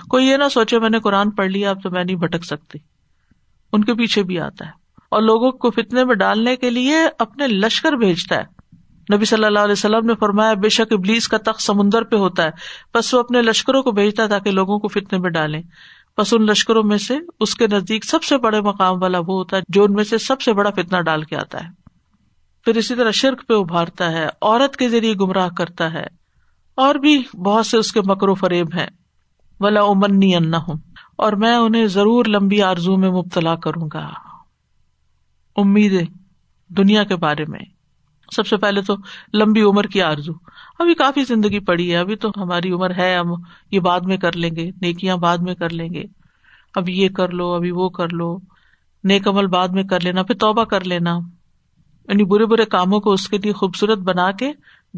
کوئی 0.10 0.28
یہ 0.28 0.38
نہ 0.38 0.44
سوچے 0.52 0.80
میں 0.80 0.90
نے 0.90 1.00
قرآن 1.00 1.30
پڑھ 1.30 1.48
لیا، 1.48 1.70
اب 1.70 1.84
تو 1.84 1.90
میں 1.90 2.04
نہیں 2.04 2.16
بھٹک 2.16 2.46
سکتی۔ 2.46 2.80
ان 3.74 3.84
کے 3.84 3.94
پیچھے 3.94 4.24
بھی 4.24 4.40
آتا 4.40 4.66
ہے۔ 4.66 4.72
اور 5.10 5.22
لوگوں 5.22 5.52
کو 5.52 5.72
فتنے 5.72 6.04
میں 6.04 6.16
ڈالنے 6.16 6.56
کے 6.56 6.70
لیے 6.70 6.96
اپنے 7.20 7.48
لشکر 7.48 7.94
بھیجتا 7.94 8.36
ہے۔ 8.36 8.44
نبی 9.16 9.26
صلی 9.26 9.44
اللہ 9.44 9.60
علیہ 9.60 9.72
وسلم 9.72 10.06
نے 10.06 10.16
فرمایا، 10.16 10.54
بے 10.54 10.70
شک 10.70 10.94
ابلیس 10.94 11.28
کا 11.28 11.38
تخت 11.38 11.62
سمندر 11.62 12.04
پہ 12.04 12.16
ہوتا 12.16 12.44
ہے۔ 12.44 12.52
بس 12.94 13.14
وہ 13.14 13.20
اپنے 13.20 13.42
لشکروں 13.42 13.84
کو 13.84 13.92
بھیجتا 13.92 14.24
ہے 14.24 14.28
تاکہ 14.28 14.52
لوگوں 14.52 14.80
کو 14.80 14.88
فتنے 14.88 15.20
میں 15.20 15.30
ڈالے 15.30 15.62
بس 16.18 16.34
ان 16.34 16.46
لشکروں 16.46 16.84
میں 16.84 16.98
سے 16.98 17.18
اس 17.40 17.56
کے 17.56 17.68
نزدیک 17.68 18.06
سب 18.06 18.24
سے 18.24 18.38
بڑے 18.38 18.62
مقام 18.62 19.02
والا 19.02 19.20
وہ 19.20 19.24
ہوتا 19.24 19.58
ہے 19.58 19.62
جو 19.70 19.84
ان 19.84 19.94
میں 19.94 20.04
سے 20.04 20.18
سب 20.18 20.42
سے 20.42 20.54
بڑا 20.54 20.70
فتنا 20.70 21.02
ڈال 21.02 21.24
کے 21.24 21.36
آتا 21.36 21.64
ہے۔ 21.64 21.70
پھر 22.66 22.76
اسی 22.76 22.96
طرح 22.96 23.12
شرک 23.12 23.48
پہ 23.48 23.54
ابھارتا 23.54 24.12
ہے، 24.12 24.28
عورت 24.42 24.78
کے 24.78 24.90
ذریعے 24.90 25.14
گمراہ 25.14 25.50
کرتا 25.50 25.94
ہے، 25.94 26.08
اور 26.76 26.96
بھی 26.96 27.24
بہت 27.46 27.66
سے 27.66 27.78
اس 27.78 27.94
کے 27.94 28.02
مکر 28.02 28.30
و 28.30 28.34
فریب 28.34 28.68
ہیں۔ 28.78 28.88
ولا 29.60 29.82
امنی 29.82 30.36
انا 30.36 30.58
ہوں 30.58 30.78
اور 31.16 31.34
میں 31.34 31.56
انہیں 31.56 31.88
ضرور 31.88 32.26
لمبی 32.26 32.62
آرزو 32.62 32.98
میں 32.98 33.10
مبتلا 33.10 33.56
کروں 33.56 33.90
گا۔ 33.94 34.10
امید 35.56 36.12
دنیا 36.68 37.04
کے 37.04 37.16
بارے 37.16 37.46
میں۔ 37.48 37.75
سب 38.32 38.48
سے 38.48 38.58
پہلے 38.58 38.82
تو 38.82 38.96
لمبی 39.34 39.62
عمر 39.62 39.84
کی 39.84 40.02
آرزو۔ 40.02 40.32
ابھی 40.80 40.94
کافی 40.94 41.24
زندگی 41.24 41.60
پڑی 41.60 41.92
ہے، 41.92 41.98
ابھی 41.98 42.16
تو 42.16 42.30
ہماری 42.38 42.72
عمر 42.72 42.96
ہے، 42.98 43.16
ہم 43.16 43.34
یہ 43.72 43.80
بعد 43.80 44.00
میں 44.00 44.18
کر 44.18 44.36
لیں 44.36 44.56
گے، 44.56 44.72
نیکیاں 44.82 45.18
بعد 45.18 45.38
میں 45.38 45.56
کر 45.56 45.70
لیں 45.70 45.90
گے۔ 45.94 46.04
اب 46.76 46.90
یہ 46.90 47.10
کر 47.10 47.30
لو، 47.30 47.54
ابھی 47.54 47.72
وہ 47.72 47.90
کر 47.90 48.10
لو۔ 48.10 48.38
نیک 49.04 49.28
عمل 49.28 49.48
بعد 49.48 49.68
میں 49.68 49.84
کر 49.84 50.00
لینا، 50.00 50.24
پھر 50.24 50.36
توبہ 50.36 50.64
کر 50.64 50.84
لینا۔ 50.84 51.20
یعنی 52.08 52.24
برے 52.24 52.46
برے 52.46 52.66
کاموں 52.66 53.00
کو 53.00 53.12
اس 53.12 53.30
کے 53.30 53.38
لیے 53.38 53.54
خوبصورت 53.54 53.98
بنا 53.98 54.32
کے، 54.32 54.52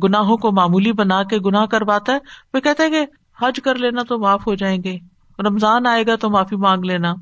گناہوں 0.04 0.38
کو 0.38 0.52
معمولی 0.52 0.92
بنا 0.92 1.24
کے 1.24 1.38
گناہ 1.46 1.66
کرواتا 1.66 2.14
ہے۔ 2.14 2.18
وہ 2.54 2.60
کہتا 2.60 2.84
ہے 2.84 2.90
کہ 2.90 3.06
حج 3.42 3.60
کر 3.64 3.76
لینا 3.76 4.02
تو 4.04 4.20
معاف 4.20 4.48
ہو 4.48 4.56
جائیں 4.56 4.84
گے، 4.84 4.98
رمضان 5.40 5.88
آئے 5.88 6.04
گا 6.08 6.16
تو 6.16 6.30
معافی 6.30 6.56
مانگ 6.56 6.86
لینا، 6.86 7.14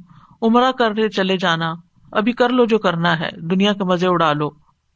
عمرہ 0.42 0.72
کر 0.72 1.08
چلے 1.08 1.38
جانا۔ 1.38 1.74
ابھی 2.12 2.32
کر 2.32 2.50
لو 2.50 2.66
جو 2.66 2.78
کرنا 2.78 3.20
ہے، 3.20 3.30
دنیا 3.42 3.74
کے 3.74 3.84
مزے 3.84 4.08
اڑا 4.08 4.34
لو۔ 4.34 4.50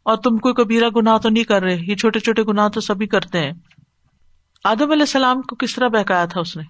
اور 0.06 0.18
تم 0.18 0.38
کوئی 0.38 0.54
کبیرا 0.54 0.88
گنا 0.96 1.18
تو 1.18 1.30
نہیں 1.30 1.44
کر 1.44 1.62
رہے، 1.62 1.78
یہ 1.80 1.96
چھوٹے 1.96 2.20
چھوٹے 2.20 2.44
گنا 2.44 2.68
تو 2.68 2.82
سبھی 2.82 3.08
کرتے 3.08 3.40
ہیں۔ 3.40 3.52
آدم 4.66 4.92
علیہ 4.92 5.02
السلام 5.02 5.42
کو 5.42 5.56
کس 5.56 5.76
طرح 5.76 5.88
بہکایا 5.88 6.26
تھا 6.26 6.40
اس 6.40 6.56
نے؟ 6.58 6.64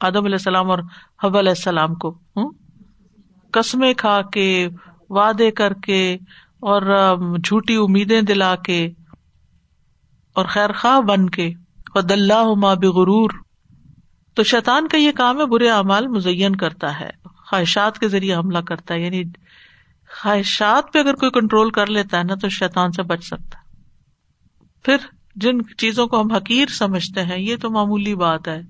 آدم 0.00 0.24
علیہ 0.24 0.34
السلام 0.34 0.70
اور 0.70 0.78
حب 1.24 1.36
علیہ 1.36 1.50
السلام 1.50 1.94
کو 1.94 2.18
قسمیں 3.54 3.92
کھا 3.94 4.20
کے، 4.32 4.68
وعدے 5.10 5.50
کر 5.50 5.72
کے، 5.82 6.02
اور 6.62 6.82
جھوٹی 7.38 7.74
امیدیں 7.76 8.20
دلا 8.22 8.54
کے، 8.56 8.84
اور 10.36 10.44
خیر 10.44 10.72
خواہ 10.72 11.00
بن 11.00 11.28
کے 11.30 11.50
خد 11.94 12.10
اللہ 12.10 12.52
ماں 12.56 12.74
بغرور۔ 12.74 13.30
تو 14.36 14.42
شیطان 14.42 14.88
کا 14.88 14.98
یہ 14.98 15.12
کام 15.12 15.40
ہے 15.40 15.46
برے 15.46 15.68
اعمال 15.70 16.06
مزین 16.06 16.56
کرتا 16.56 16.98
ہے، 17.00 17.10
خواہشات 17.50 17.98
کے 17.98 18.08
ذریعے 18.08 18.34
حملہ 18.34 18.58
کرتا 18.58 18.94
ہے 18.94 19.00
یعنی 19.00 19.22
خواہشات 20.22 20.92
پہ 20.92 20.98
اگر 20.98 21.14
کوئی 21.14 21.30
کنٹرول 21.30 21.70
کر 21.70 21.86
لیتا 21.86 22.18
ہے 22.18 22.22
نا 22.22 22.34
تو 22.34 22.48
شیطان 22.48 22.92
سے 22.92 23.02
بچ 23.02 23.24
سکتا 23.24 23.58
پھر 24.82 24.96
جن 25.36 25.58
چیزوں 25.78 26.06
کو 26.06 26.20
ہم 26.20 26.32
حقیر 26.32 26.66
سمجھتے 26.68 27.22
ہیں، 27.22 27.38
یہ 27.38 27.56
تو 27.62 27.70
معمولی 27.70 28.14
بات 28.14 28.48
ہے، 28.48 28.62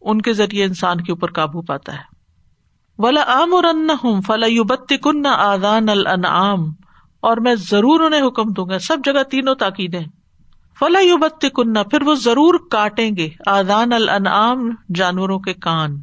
ان 0.00 0.22
کے 0.22 0.32
ذریعے 0.32 0.64
انسان 0.64 1.00
کے 1.00 1.12
اوپر 1.12 1.32
قابو 1.32 1.62
پاتا 1.62 1.92
ہے۔ 1.94 2.16
ولا 2.98 3.20
عام 3.20 3.54
اور 3.54 3.64
ان 3.64 3.86
بتی 4.62 4.96
کن 4.96 5.26
آدان 5.26 5.88
العام 5.88 6.60
اور 7.20 7.36
میں 7.36 7.54
ضرور 7.54 8.00
انہیں 8.00 8.26
حکم 8.26 8.52
دوں 8.52 8.66
گا، 8.68 8.78
سب 8.78 8.96
جگہ 9.04 9.22
تینوں 9.22 9.54
تاکیدیں۔ 9.54 10.04
فلا 10.78 11.00
یو 11.00 11.16
بتی 11.16 11.48
کنہ 11.48 11.82
پھر 11.82 12.02
وہ 12.02 12.14
ضرور 12.14 12.68
کاٹیں 12.70 13.10
گے 13.16 13.28
آدان 13.46 13.92
العام 13.92 14.70
جانوروں 14.94 15.38
کے 15.38 15.54
کان۔ 15.54 16.00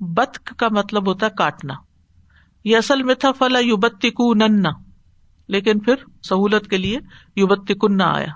بتک 0.00 0.54
کا 0.58 0.68
مطلب 0.70 1.08
ہوتا 1.08 1.26
ہے 1.26 1.30
کاٹنا۔ 1.38 1.74
یہ 2.66 2.76
اصل 2.76 3.02
میں 3.02 3.14
تھا، 3.14 3.32
فلا 3.32 3.58
یو 3.58 3.76
لیکن 5.48 5.78
پھر 5.78 5.94
سہولت 6.22 6.66
کے 6.66 6.76
لیے 6.76 6.98
یو 7.36 7.46
بتی 7.46 7.74
کن 7.74 8.00
آیا۔ 8.00 8.26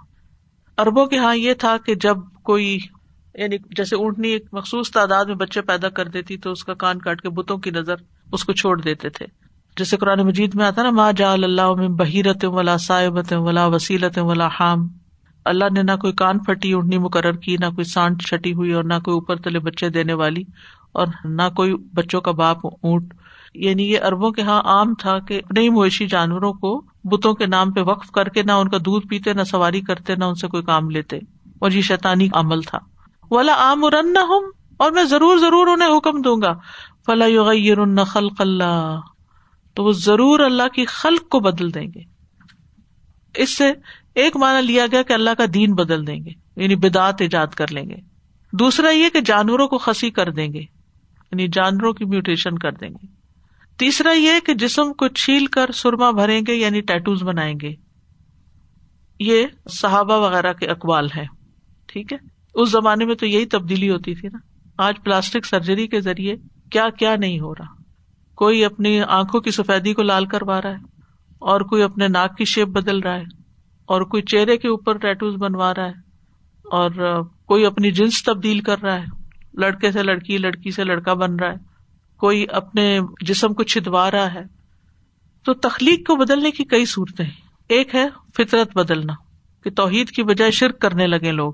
اربوں 0.78 1.06
کے 1.06 1.16
یہاں 1.16 1.36
یہ 1.36 1.54
تھا 1.54 1.76
کہ 1.86 1.94
جب 1.94 2.16
کوئی 2.44 2.78
یعنی 3.34 3.56
جیسے 3.58 3.96
اونٹنی 3.96 4.28
ایک 4.28 4.44
مخصوص 4.52 4.90
تعداد 4.90 5.24
میں 5.24 5.34
بچے 5.34 5.60
پیدا 5.60 5.88
کر 5.88 6.08
دیتی 6.08 6.36
تو 6.36 6.50
اس 6.50 6.64
کا 6.64 6.74
کان 6.74 6.98
کاٹ 6.98 7.20
کے 7.20 7.30
بتوں 7.30 7.58
کی 7.58 7.70
نظر 7.70 7.94
اس 8.32 8.44
کو 8.44 8.52
چھوڑ 8.52 8.80
دیتے 8.80 9.08
تھے۔ 9.08 9.26
جیسے 9.76 9.96
قرآن 9.96 10.20
مجید 10.20 10.54
میں 10.54 10.66
آتا 10.66 10.82
نا 10.82 10.90
ماں 10.90 11.12
جا 11.12 11.32
اللہ 11.32 11.74
میں 11.74 11.88
بحیرت 11.88 12.44
ولا 12.44 12.76
صاحبت 12.76 13.32
ولا 13.32 13.66
وسیلت 13.66 14.18
ولا 14.18 14.48
حام۔ 14.60 14.88
اللہ 15.44 15.64
نے 15.74 15.82
نہ 15.82 15.96
کوئی 16.00 16.12
کان 16.12 16.38
پھٹی 16.38 16.72
اڑنی 16.72 16.98
مقرر 16.98 17.32
کی، 17.32 17.56
نہ 17.56 17.66
کوئی 17.66 17.84
سانٹ 17.84 18.22
چھٹی 18.22 18.52
ہوئی 18.52 18.72
اور 18.72 18.84
نہ 18.84 18.94
کوئی 19.04 19.14
اوپر 19.14 19.36
تلے 19.36 19.58
بچے 19.58 19.88
دینے 19.88 20.12
والی 20.12 20.42
اور 20.92 21.06
نہ 21.24 21.42
کوئی 21.56 21.74
بچوں 21.74 22.20
کا 22.20 22.30
باپ 22.30 22.66
اونٹ۔ 22.66 23.14
یعنی 23.54 23.92
یہ 23.92 23.98
اربوں 24.06 24.30
کے 24.30 24.42
ہاں 24.42 24.62
عام 24.64 24.94
تھا 24.94 25.18
کہ 25.18 25.40
نئی 25.56 25.68
مویشی 25.68 26.06
جانوروں 26.06 26.52
کو 26.52 26.82
بتوں 27.04 27.34
کے 27.34 27.46
نام 27.46 27.72
پہ 27.72 27.80
وقف 27.80 28.10
کر 28.10 28.28
کے 28.28 28.42
نہ 28.42 28.52
ان 28.52 28.68
کا 28.68 28.78
دودھ 28.78 29.06
پیتے، 29.06 29.32
نہ 29.32 29.42
سواری 29.42 29.80
کرتے، 29.80 30.14
نہ 30.14 30.24
ان 30.24 30.34
سے 30.34 30.48
کوئی 30.48 30.62
کام 30.62 30.90
لیتے۔ 30.90 31.16
اور 31.58 31.70
یہ 31.70 31.80
شیطانی 31.80 32.28
عمل 32.32 32.62
تھا۔ 32.62 32.78
ولا 33.30 33.54
عام 33.54 33.84
ارن 33.84 34.12
نہ 34.12 34.18
ہوں 34.18 34.52
اور 34.76 34.92
میں 34.92 35.04
ضرور 35.04 35.38
ضرور 35.38 35.66
انہیں 35.66 35.96
حکم 35.96 36.22
دوں 36.22 36.36
گا۔ 36.42 36.52
فلاں 37.06 38.04
خلق 38.04 38.32
اللہ 38.38 39.00
تو 39.74 39.84
وہ 39.84 39.92
ضرور 39.92 40.40
اللہ 40.40 40.68
کی 40.68 40.84
خلق 40.84 41.28
کو 41.28 41.40
بدل 41.40 41.74
دیں 41.74 41.86
گے۔ 41.86 42.00
اس 43.34 43.56
سے 43.56 43.72
ایک 44.14 44.36
مانا 44.36 44.60
لیا 44.60 44.86
گیا 44.92 45.02
کہ 45.02 45.12
اللہ 45.12 45.30
کا 45.38 45.44
دین 45.54 45.74
بدل 45.74 46.06
دیں 46.06 46.24
گے 46.24 46.30
یعنی 46.56 46.76
بدعت 46.76 47.20
ایجاد 47.20 47.46
کر 47.46 47.72
لیں 47.72 47.90
گے۔ 47.90 47.96
دوسرا 48.52 48.90
یہ 48.90 49.08
کہ 49.08 49.20
جانوروں 49.20 49.68
کو 49.68 49.78
خسی 49.78 50.10
کر 50.10 50.30
دیں 50.30 50.52
گے 50.52 50.60
یعنی 50.60 51.48
جانوروں 51.48 51.92
کی 51.92 52.04
میوٹیشن 52.04 52.58
کر 52.58 52.72
دیں 52.72 52.88
گے۔ 52.88 53.19
تیسرا 53.80 54.12
یہ 54.12 54.38
کہ 54.46 54.54
جسم 54.54 54.92
کو 54.92 55.08
چھیل 55.08 55.46
کر 55.46 55.70
سرما 55.72 56.10
بھریں 56.10 56.40
گے 56.46 56.54
یعنی 56.54 56.80
ٹیٹوز 56.80 57.22
بنائیں 57.22 57.54
گے۔ 57.60 57.74
یہ 59.20 59.46
صحابہ 59.70 60.18
وغیرہ 60.18 60.52
کے 60.52 60.66
اقوال 60.66 61.08
ہے 61.16 61.24
ٹھیک 61.88 62.12
ہے؟ 62.12 62.18
اس 62.54 62.70
زمانے 62.70 63.04
میں 63.04 63.14
تو 63.14 63.26
یہی 63.26 63.46
تبدیلی 63.46 63.90
ہوتی 63.90 64.14
تھی 64.14 64.28
نا۔ 64.28 64.38
آج 64.78 64.94
پلاسٹک 65.04 65.46
سرجری 65.46 65.86
کے 65.86 66.00
ذریعے 66.00 66.34
کیا 66.72 66.88
کیا 66.98 67.14
نہیں 67.16 67.40
ہو 67.40 67.54
رہا۔ 67.54 67.74
کوئی 68.38 68.64
اپنی 68.64 69.00
آنکھوں 69.00 69.40
کی 69.40 69.50
سفیدی 69.50 69.94
کو 69.94 70.02
لال 70.02 70.26
کروا 70.26 70.60
رہا 70.62 70.70
ہے، 70.70 70.82
اور 71.40 71.60
کوئی 71.60 71.82
اپنے 71.82 72.08
ناک 72.08 72.36
کی 72.38 72.44
شیپ 72.44 72.68
بدل 72.68 72.98
رہا 72.98 73.16
ہے، 73.16 73.24
اور 73.88 74.02
کوئی 74.02 74.22
چہرے 74.22 74.56
کے 74.56 74.68
اوپر 74.68 74.98
ٹیٹوز 74.98 75.34
بنوا 75.34 75.72
رہا 75.74 75.86
ہے، 75.86 75.98
اور 76.64 77.22
کوئی 77.46 77.66
اپنی 77.66 77.90
جنس 77.90 78.22
تبدیل 78.24 78.60
کر 78.60 78.82
رہا 78.82 79.00
ہے۔ 79.00 79.06
لڑکے 79.54 79.92
سے 79.92 80.02
لڑکی 80.02 80.38
لڑکی 80.38 80.70
سے 80.70 80.84
لڑکا 80.84 81.14
بن 81.14 81.36
رہا 81.36 81.50
ہے۔ 81.50 81.69
کوئی 82.20 82.46
اپنے 82.52 83.00
جسم 83.20 83.54
کو 83.54 83.62
چھدوا 83.62 84.10
رہا 84.10 84.34
ہے، 84.34 84.42
تو 85.44 85.54
تخلیق 85.54 86.06
کو 86.06 86.16
بدلنے 86.16 86.50
کی 86.50 86.64
کئی 86.64 86.86
صورتیں 86.86 87.26
ایک 87.68 87.94
ہے 87.94 88.06
فطرت 88.36 88.76
بدلنا، 88.76 89.12
کہ 89.64 89.70
توحید 89.70 90.10
کی 90.10 90.22
بجائے 90.22 90.50
شرک 90.50 90.78
کرنے 90.78 91.06
لگے 91.06 91.32
لوگ، 91.32 91.52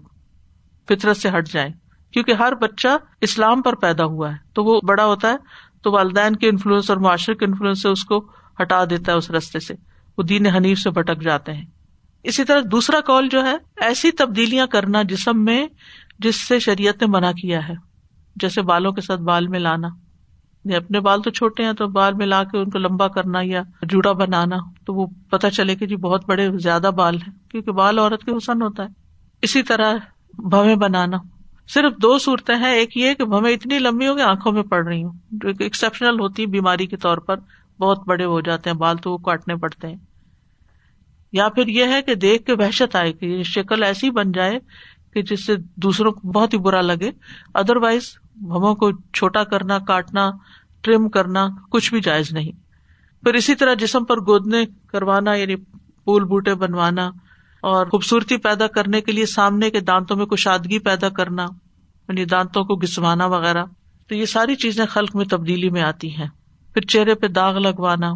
فطرت 0.88 1.16
سے 1.16 1.28
ہٹ 1.28 1.48
جائیں۔ 1.48 1.72
کیونکہ 2.12 2.32
ہر 2.32 2.54
بچہ 2.54 2.88
اسلام 3.20 3.62
پر 3.62 3.74
پیدا 3.74 4.04
ہوا 4.04 4.30
ہے، 4.32 4.36
تو 4.52 4.64
وہ 4.64 4.80
بڑا 4.88 5.04
ہوتا 5.04 5.30
ہے، 5.30 5.36
تو 5.82 5.92
والدین 5.92 6.36
کے 6.36 6.48
انفلوئنس 6.48 6.90
اور 6.90 6.98
معاشرے 6.98 7.34
کے 7.34 7.44
انفلوئنس 7.44 7.82
سے 7.82 7.88
اس 7.88 8.04
کو 8.04 8.32
ہٹا 8.62 8.84
دیتا 8.84 9.12
ہے 9.12 9.16
اس 9.16 9.30
رستے 9.30 9.60
سے۔ 9.60 9.74
وہ 10.18 10.22
دین 10.22 10.46
حنیف 10.46 10.78
سے 10.78 10.90
بھٹک 10.90 11.22
جاتے 11.22 11.52
ہیں۔ 11.52 11.64
اسی 12.22 12.44
طرح 12.44 12.60
دوسرا 12.72 13.00
کال 13.00 13.28
جو 13.28 13.44
ہے، 13.44 13.56
ایسی 13.76 14.10
تبدیلیاں 14.10 14.66
کرنا 14.66 15.02
جسم 15.02 15.44
میں، 15.44 15.66
جس 16.18 16.36
سے 16.36 16.58
شریعت 16.58 17.02
نے 17.02 17.06
منع 17.06 17.32
کیا 17.32 17.68
ہے۔ 17.68 17.74
جیسے 18.36 18.62
بالوں 18.62 18.92
کے 18.92 19.00
ساتھ 19.00 19.20
بال 19.20 19.48
میں 19.48 19.58
لانا 19.58 19.88
اپنے 20.74 21.00
بال 21.00 21.22
تو 21.22 21.30
چھوٹے 21.30 21.64
ہیں 21.64 21.72
تو 21.72 21.86
بال 21.86 22.14
میں 22.14 22.26
لا 22.26 22.44
کے 22.44 22.58
ان 22.58 22.70
کو 22.70 22.78
لمبا 22.78 23.08
کرنا 23.08 23.38
یا 23.42 23.62
جوڑا 23.82 24.12
بنانا، 24.12 24.56
تو 24.86 24.94
وہ 24.94 25.06
پتا 25.30 25.50
چلے 25.50 25.74
کہ 25.74 25.86
جی 25.86 25.96
بہت 25.96 26.28
بڑے 26.28 26.58
زیادہ 26.58 26.90
بال 26.96 27.16
ہیں، 27.16 27.50
کیونکہ 27.50 27.72
بال 27.72 27.98
عورت 27.98 28.24
کے 28.24 28.36
حسن 28.36 28.62
ہوتا 28.62 28.82
ہے۔ 28.82 28.88
اسی 29.42 29.62
طرح 29.62 29.94
بھویں 30.38 30.76
بنانا۔ 30.76 31.16
صرف 31.68 31.92
دو 32.02 32.18
صورتیں 32.18 32.56
ہیں، 32.56 32.74
ایک 32.74 32.96
یہ 32.96 33.14
کہ 33.14 33.24
بھویں 33.24 33.52
اتنی 33.52 33.78
لمبی 33.78 34.08
ہو 34.08 34.16
کہ 34.16 34.20
آنکھوں 34.20 34.52
میں 34.52 34.62
پڑ 34.62 34.86
رہی 34.86 35.04
ہوں۔ 35.04 35.12
جو 35.30 35.48
ایک 35.48 35.60
ایکسپشنل 35.60 36.20
ہوتی 36.20 36.42
ہے 36.42 36.46
بیماری 36.46 36.86
کے 36.86 36.96
طور 36.96 37.18
پر، 37.18 37.36
بہت 37.78 38.08
بڑے 38.08 38.24
ہو 38.24 38.40
جاتے 38.40 38.70
ہیں، 38.70 38.76
بال 38.76 38.96
تو 38.96 39.12
وہ 39.12 39.18
کاٹنے 39.18 39.56
پڑتے 39.56 39.88
ہیں۔ 39.88 39.96
یا 41.32 41.48
پھر 41.48 41.66
یہ 41.66 41.84
ہے 41.84 42.02
کہ 42.02 42.14
دیکھ 42.14 42.44
کے 42.44 42.52
وحشت 42.52 42.96
آئے 42.96 43.12
کہ 43.12 43.26
یہ 43.26 43.42
شکل 43.42 43.82
ایسی 43.82 44.10
بن 44.10 44.32
جائے 44.32 44.58
کہ 45.14 45.22
جس 45.22 45.46
سے 45.46 45.54
دوسروں 45.76 46.12
کو 46.12 46.28
بہت 46.28 46.54
ہی 46.54 46.58
برا 46.58 46.80
لگے۔ 46.80 47.10
ادر 47.54 47.76
وائز 47.76 48.02
بموں 48.36 48.74
کو 48.74 48.92
چھوٹا 48.92 49.44
کرنا، 49.44 49.78
کاٹنا 49.78 50.30
ٹرم 50.80 51.08
کرنا 51.08 51.48
کچھ 51.70 51.94
بھی 51.94 52.00
جائز 52.00 52.32
نہیں۔ 52.32 52.52
پھر 53.24 53.34
اسی 53.34 53.54
طرح 53.54 53.74
جسم 53.74 54.04
پر 54.04 54.16
گودنے 54.16 54.64
کروانا 54.86 55.34
یعنی 55.34 55.56
پھول، 55.56 56.24
بوٹے 56.24 56.54
بنوانا 56.54 57.10
اور 57.60 57.86
خوبصورتی 57.86 58.36
پیدا 58.36 58.66
کرنے 58.66 59.00
کے 59.00 59.12
لیے 59.12 59.26
سامنے 59.26 59.70
کے 59.70 59.80
دانتوں 59.80 60.16
میں 60.16 60.26
کشادگی 60.26 60.78
پیدا 60.78 61.08
کرنا 61.08 61.42
یعنی 62.08 62.24
دانتوں 62.24 62.64
کو 62.64 62.76
گسوانا 62.76 63.26
وغیرہ۔ 63.26 63.64
تو 64.08 64.14
یہ 64.14 64.24
ساری 64.24 64.54
چیزیں 64.54 64.86
خلق 64.86 65.16
میں 65.16 65.24
تبدیلی 65.24 65.70
میں 65.70 65.82
آتی 65.82 66.16
ہیں۔ 66.16 66.26
پھر 66.74 66.82
چہرے 66.82 67.14
پہ 67.14 67.28
داغ 67.28 67.58
لگوانا۔ 67.58 68.14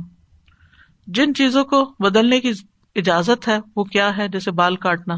جن 1.06 1.35
چیزوں 1.35 1.64
کو 1.64 1.94
بدلنے 1.98 2.40
کی 2.40 2.52
اجازت 2.94 3.48
ہے، 3.48 3.59
وہ 3.76 3.85
کیا 3.85 4.16
ہے؟ 4.16 4.28
جیسے 4.28 4.50
بال 4.50 4.76
کاٹنا، 4.76 5.14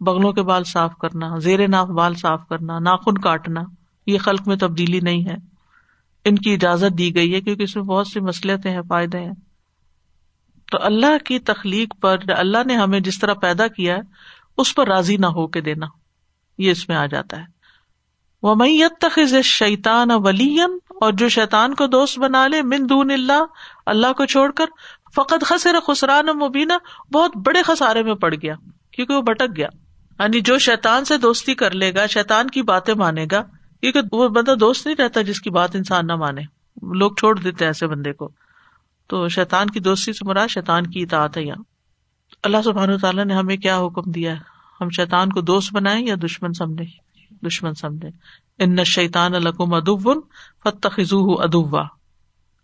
بغلوں 0.00 0.32
کے 0.32 0.42
بال 0.42 0.64
صاف 0.64 0.96
کرنا، 0.96 1.38
زیر 1.38 1.68
ناف 1.68 1.88
بال 1.88 2.14
صاف 2.14 2.48
کرنا، 2.48 2.78
ناخن 2.78 3.18
کاٹنا۔ 3.18 3.60
یہ 4.10 4.18
خلق 4.18 4.48
میں 4.48 4.56
تبدیلی 4.56 5.00
نہیں 5.00 5.28
ہے۔ 5.28 5.34
ان 6.24 6.36
کی 6.36 6.54
اجازت 6.54 6.98
دی 6.98 7.14
گئی 7.14 7.34
ہے 7.34 7.40
کیونکہ 7.40 7.62
اس 7.62 7.76
میں 7.76 7.84
بہت 7.84 8.06
سی 8.06 8.20
مسلطیں 8.20 8.70
ہیں، 8.70 8.82
فائدے 8.88 9.18
ہیں۔ 9.18 9.32
تو 10.72 10.78
اللہ 10.80 11.18
کی 11.24 11.38
تخلیق 11.38 12.00
پر، 12.00 12.18
اللہ 12.28 12.58
نے 12.66 12.76
ہمیں 12.76 13.00
جس 13.00 13.18
طرح 13.18 13.34
پیدا 13.34 13.68
کیا 13.68 13.94
ہے، 13.94 14.00
اس 14.58 14.74
پر 14.74 14.88
راضی 14.88 15.16
نہ 15.16 15.26
ہو 15.26 15.46
کے 15.46 15.60
دینا۔ 15.60 15.86
یہ 16.58 16.70
اس 16.70 16.88
میں 16.88 16.96
آ 16.96 17.06
جاتا 17.06 17.36
ہے۔ 17.36 17.60
وہ 18.42 18.54
میت 18.54 18.92
تخذ 19.00 19.34
شیتان 19.44 20.08
ولیم 20.10 20.78
اور 21.00 21.12
جو 21.12 21.28
شیتان 21.28 21.74
کو 21.74 21.86
دوست 21.86 22.18
بنا 22.18 22.46
لے، 22.46 22.62
من 22.62 22.88
دون 22.88 23.10
اللہ 23.10 23.44
اللہ 23.86 24.12
کو 24.12 24.24
چھوڑ 24.24 24.50
کر 24.50 24.64
فقط 25.16 25.44
خسر 25.44 25.76
خسران 25.86 26.26
مبینہ 26.26 26.72
بہت 27.12 27.36
بڑے 27.36 27.62
خسارے 27.62 28.02
میں 28.02 28.14
پڑ 28.14 28.34
گیا، 28.34 28.54
کیونکہ 28.90 29.14
وہ 29.14 29.22
بٹک 29.22 29.56
گیا۔ 29.56 29.68
یعنی 30.18 30.40
جو 30.40 30.58
شیتان 30.58 31.04
سے 31.04 31.18
دوستی 31.18 31.54
کر 31.54 31.70
لے 31.70 31.94
گا 31.94 32.06
شیتان 32.06 32.50
کی 32.50 32.62
باتیں 32.62 32.94
مانے 32.94 33.26
گا 33.30 33.42
کیونکہ 33.80 34.00
وہ 34.12 34.28
بندہ 34.28 34.54
دوست 34.60 34.86
نہیں 34.86 34.96
رہتا 34.96 35.22
جس 35.22 35.40
کی 35.40 35.50
بات 35.50 35.76
انسان 35.76 36.06
نہ 36.06 36.16
مانے۔ 36.16 36.40
لوگ 36.82 37.12
چھوڑ 37.12 37.38
دیتے 37.38 37.64
ہیں 37.64 37.70
ایسے 37.70 37.86
بندے 37.86 38.12
کو۔ 38.12 38.28
تو 39.08 39.28
شیتان 39.28 39.66
کی 39.66 39.80
دوستی 39.80 40.12
سے 40.12 40.28
مراد 40.28 40.48
شیتان 40.48 40.86
کی 40.86 41.02
اطاعت 41.02 41.36
ہے 41.36 41.42
یہاں۔ 41.42 41.62
اللہ 42.42 42.56
سبحان 42.64 42.98
تعالیٰ 42.98 43.24
نے 43.24 43.34
ہمیں 43.34 43.56
کیا 43.56 43.78
حکم 43.78 44.10
دیا 44.10 44.32
ہے؟ 44.32 44.38
ہم 44.80 44.90
شیتان 44.90 45.30
کو 45.30 45.40
دوست 45.40 45.74
بنائے 45.74 46.02
یا 46.02 46.14
دشمن 46.24 46.52
سمجھے 46.52 46.84
دشمن 47.46 47.74
سمجھے 47.74 48.08
ان 48.58 48.84
شیتان 48.84 49.34
القم 49.34 49.74
ادب 49.74 50.12
فتح 50.64 51.00
ادوا 51.38 51.84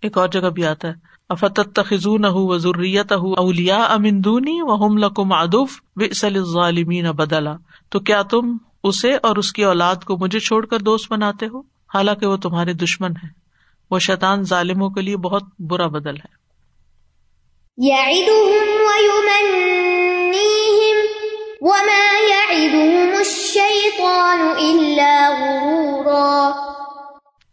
ایک 0.02 0.18
اور 0.18 0.28
جگہ 0.28 0.50
بھی 0.50 0.66
آتا 0.66 0.88
ہے۔ 0.88 0.92
افتت 1.28 1.74
تخذون 1.74 2.24
و 2.28 2.58
ضروریت 2.58 3.12
اولیا 3.12 3.84
امندونی 3.84 4.62
و 4.62 4.86
ہم 4.86 4.96
لکم 4.96 5.32
ادف 5.32 5.80
وسل 5.96 6.44
ظالمین 6.44 7.10
بدلا۔ 7.10 7.56
تو 7.88 8.00
کیا 8.00 8.22
تم 8.22 8.56
اسے 8.86 9.14
اور 9.22 9.36
اس 9.36 9.52
کی 9.52 9.64
اولاد 9.64 9.96
کو 9.96 10.16
مجھے 10.18 10.40
چھوڑ 10.40 10.66
کر 10.66 10.78
دوست 10.78 11.12
بناتے 11.12 11.46
ہو۔ 11.46 11.60
حالانکہ 11.94 12.26
وہ 12.26 12.36
تمہارے 12.36 12.72
دشمن 12.72 13.10
ہے 13.10 13.28
وہ 13.90 13.98
شیطان 13.98 14.42
ظالموں 14.42 14.90
کے 14.90 15.00
لیے 15.00 15.16
بہت 15.16 15.42
برا 15.58 15.86
بدل 15.86 16.16
ہے۔ 16.16 16.46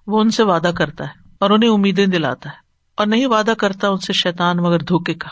وہ 0.08 0.19
ان 0.22 0.30
سے 0.30 0.43
وعدہ 0.43 0.72
کرتا 0.78 1.04
ہے 1.04 1.30
اور 1.39 1.50
انہیں 1.50 1.69
امیدیں 1.69 2.06
دلاتا 2.06 2.50
ہے۔ 2.50 2.56
اور 2.96 3.08
نہیں 3.08 3.26
وعدہ 3.26 3.54
کرتا 3.58 3.88
ان 3.88 3.98
سے 3.98 4.13
شیتان 4.13 4.58
مگر 4.58 4.80
دھوکے 4.80 5.13
کا۔ 5.13 5.30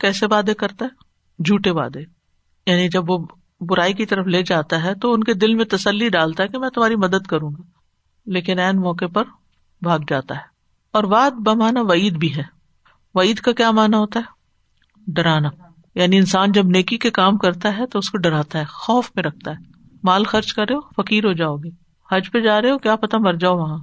کیسے 0.00 0.26
وعدے 0.26 0.54
کرتا 0.54 0.84
ہے؟ 0.84 0.90
جھوٹے 1.44 1.70
وعدے۔ 1.70 2.00
یعنی 2.66 2.88
جب 2.88 3.10
وہ 3.10 3.18
برائی 3.68 3.92
کی 3.92 4.06
طرف 4.06 4.26
لے 4.26 4.42
جاتا 4.42 4.82
ہے 4.82 4.94
تو 4.94 5.12
ان 5.12 5.24
کے 5.24 5.34
دل 5.34 5.54
میں 5.54 5.64
تسلی 5.64 6.08
ڈالتا 6.08 6.42
ہے 6.42 6.48
کہ 6.48 6.58
میں 6.58 6.70
تمہاری 6.70 6.96
مدد 6.96 7.26
کروں 7.26 7.50
گا۔ 7.50 7.62
لیکن 8.26 8.58
این 8.58 8.76
موقع 8.76 9.04
پر 9.14 9.24
بھاگ 9.82 9.98
جاتا 10.08 10.34
ہے۔ 10.34 10.40
اور 10.92 11.04
واد 11.04 11.30
بمانا 11.30 11.80
وعید 11.82 12.12
بھی 12.12 12.36
ہے۔ 12.36 12.42
وعید 13.14 13.38
کا 13.38 13.52
کیا 13.52 13.70
مانا 13.70 13.98
ہوتا 13.98 14.20
ہے؟ 14.20 14.24
ڈرانا۔ 15.06 15.48
یعنی 15.94 16.16
انسان 16.16 16.52
جب 16.52 16.64
نیکی 16.64 16.98
کے 16.98 17.10
کام 17.10 17.38
کرتا 17.38 17.78
ہے 17.78 17.86
تو 17.86 17.98
اس 17.98 18.10
کو 18.10 18.18
ڈراتا 18.18 18.58
ہے، 18.58 18.64
خوف 18.64 19.10
میں 19.16 19.24
رکھتا 19.24 19.50
ہے۔ 19.50 19.56
مال 20.04 20.24
خرچ 20.24 20.52
کر 20.52 20.66
رہے 20.68 20.74
ہو، 20.74 21.02
فقیر 21.02 21.24
ہو 21.24 21.32
جاؤ 21.32 21.56
گے۔ 21.56 21.68
حج 22.12 22.30
پہ 22.32 22.40
جا 22.40 22.62
رہے 22.62 22.70
ہو، 22.70 22.78
کیا 22.78 22.96
پتا 22.96 23.18
مر 23.18 23.32
جاؤ 23.32 23.58
وہاں۔ 23.58 23.78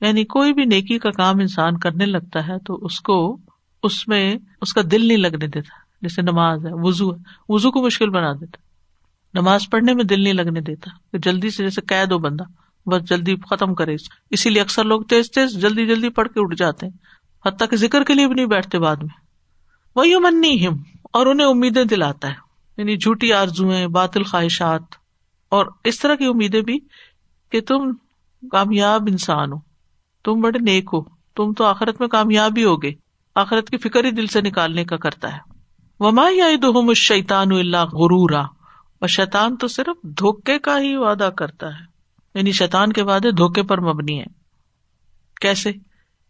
یعنی 0.00 0.24
کوئی 0.24 0.52
بھی 0.52 0.64
نیکی 0.64 0.98
کا 0.98 1.10
کام 1.10 1.38
انسان 1.38 1.78
کرنے 1.78 2.06
لگتا 2.06 2.48
ہے 2.48 2.58
تو 2.58 2.74
اس 2.74 3.00
کو 3.00 3.38
اس 3.82 4.08
میں 4.08 4.34
اس 4.60 4.72
کا 4.72 4.80
دل 4.90 5.08
نہیں 5.08 5.18
لگنے 5.18 5.46
دیتا، 5.46 5.74
جیسے 6.02 6.22
نماز 6.22 6.66
ہے 6.66 6.70
وزو 6.72 7.14
ہے۔ 7.14 7.18
وزو 7.48 7.70
کو 7.70 7.82
مشکل 7.82 8.10
بنا 8.10 8.32
دیتا۔ 8.32 8.71
نماز 9.34 9.70
پڑھنے 9.70 9.94
میں 9.94 10.04
دل 10.04 10.20
نہیں 10.20 10.32
لگنے 10.32 10.60
دیتا 10.60 11.16
جلدی 11.18 11.50
سے 11.50 11.62
جیسے 11.62 11.80
قید 11.80 12.12
ہو 12.12 12.18
بندہ، 12.18 12.44
بس 12.88 13.02
جلدی 13.02 13.36
ختم 13.50 13.74
کرے 13.74 13.96
اسی 14.30 14.50
لیے 14.50 14.62
اکثر 14.62 14.84
لوگ 14.84 15.02
تیز 15.02 15.30
تیز 15.30 15.52
جلدی 15.52 15.86
جلدی 15.86 16.08
پڑھ 16.08 16.28
کے 16.28 16.40
اٹھ 16.40 16.54
جاتے 16.56 16.86
ہیں۔ 16.86 16.92
حتیٰ 17.46 17.68
کہ 17.68 17.76
ذکر 17.76 18.02
کے 18.02 18.14
لیے 18.14 18.26
بھی 18.26 18.34
نہیں 18.34 18.46
بیٹھتے 18.46 18.78
بعد 18.78 18.96
میں۔ 18.96 19.20
وہی 19.96 20.16
منی 20.16 20.66
ہم 20.66 20.76
اور 21.12 21.26
انہیں 21.26 21.46
امیدیں 21.46 21.84
دلاتا 21.84 22.28
ہے۔ 22.28 22.34
یعنی 22.76 22.96
جھوٹی 22.96 23.32
آرزویں 23.32 23.86
باطل 23.86 24.22
خواہشات۔ 24.22 24.82
اور 25.48 25.66
اس 25.84 25.98
طرح 25.98 26.14
کی 26.14 26.26
امیدیں 26.26 26.60
بھی 26.60 26.78
کہ 27.50 27.60
تم 27.60 27.92
کامیاب 28.50 29.02
انسان 29.10 29.52
ہو۔ 29.52 29.58
تم 30.24 30.40
بڑے 30.40 30.58
نیک 30.58 30.84
ہو۔ 30.92 31.02
تم 31.36 31.52
تو 31.52 31.64
آخرت 31.64 32.00
میں 32.00 32.08
کامیاب 32.08 32.52
ہی 32.56 32.64
ہوگے۔ 32.64 32.92
آخرت 33.34 33.70
کی 33.70 33.76
فکر 33.76 34.04
ہی 34.04 34.10
دل 34.10 34.26
سے 34.26 34.40
نکالنے 34.40 34.84
کا 34.84 34.96
کرتا 34.96 35.32
ہے۔ 35.32 35.38
وما 36.00 36.28
یا 36.30 36.46
دہم 36.62 36.92
شیتان 36.92 37.52
اللہ 37.52 37.76
غرورا۔ 37.76 38.42
اور 39.02 39.08
شیتان 39.08 39.56
تو 39.56 39.68
صرف 39.68 40.02
دھوکے 40.02 40.58
کا 40.58 40.80
ہی 40.80 40.96
وعدہ 40.96 41.30
کرتا 41.36 41.66
ہے۔ 41.68 41.84
یعنی 42.34 42.52
شیتان 42.52 42.92
کے 42.92 43.02
وعدے 43.02 43.30
دھوکے 43.30 43.62
پر 43.62 43.80
مبنی 43.80 44.20
ہے 44.20 44.24
کیسے؟ 45.40 45.72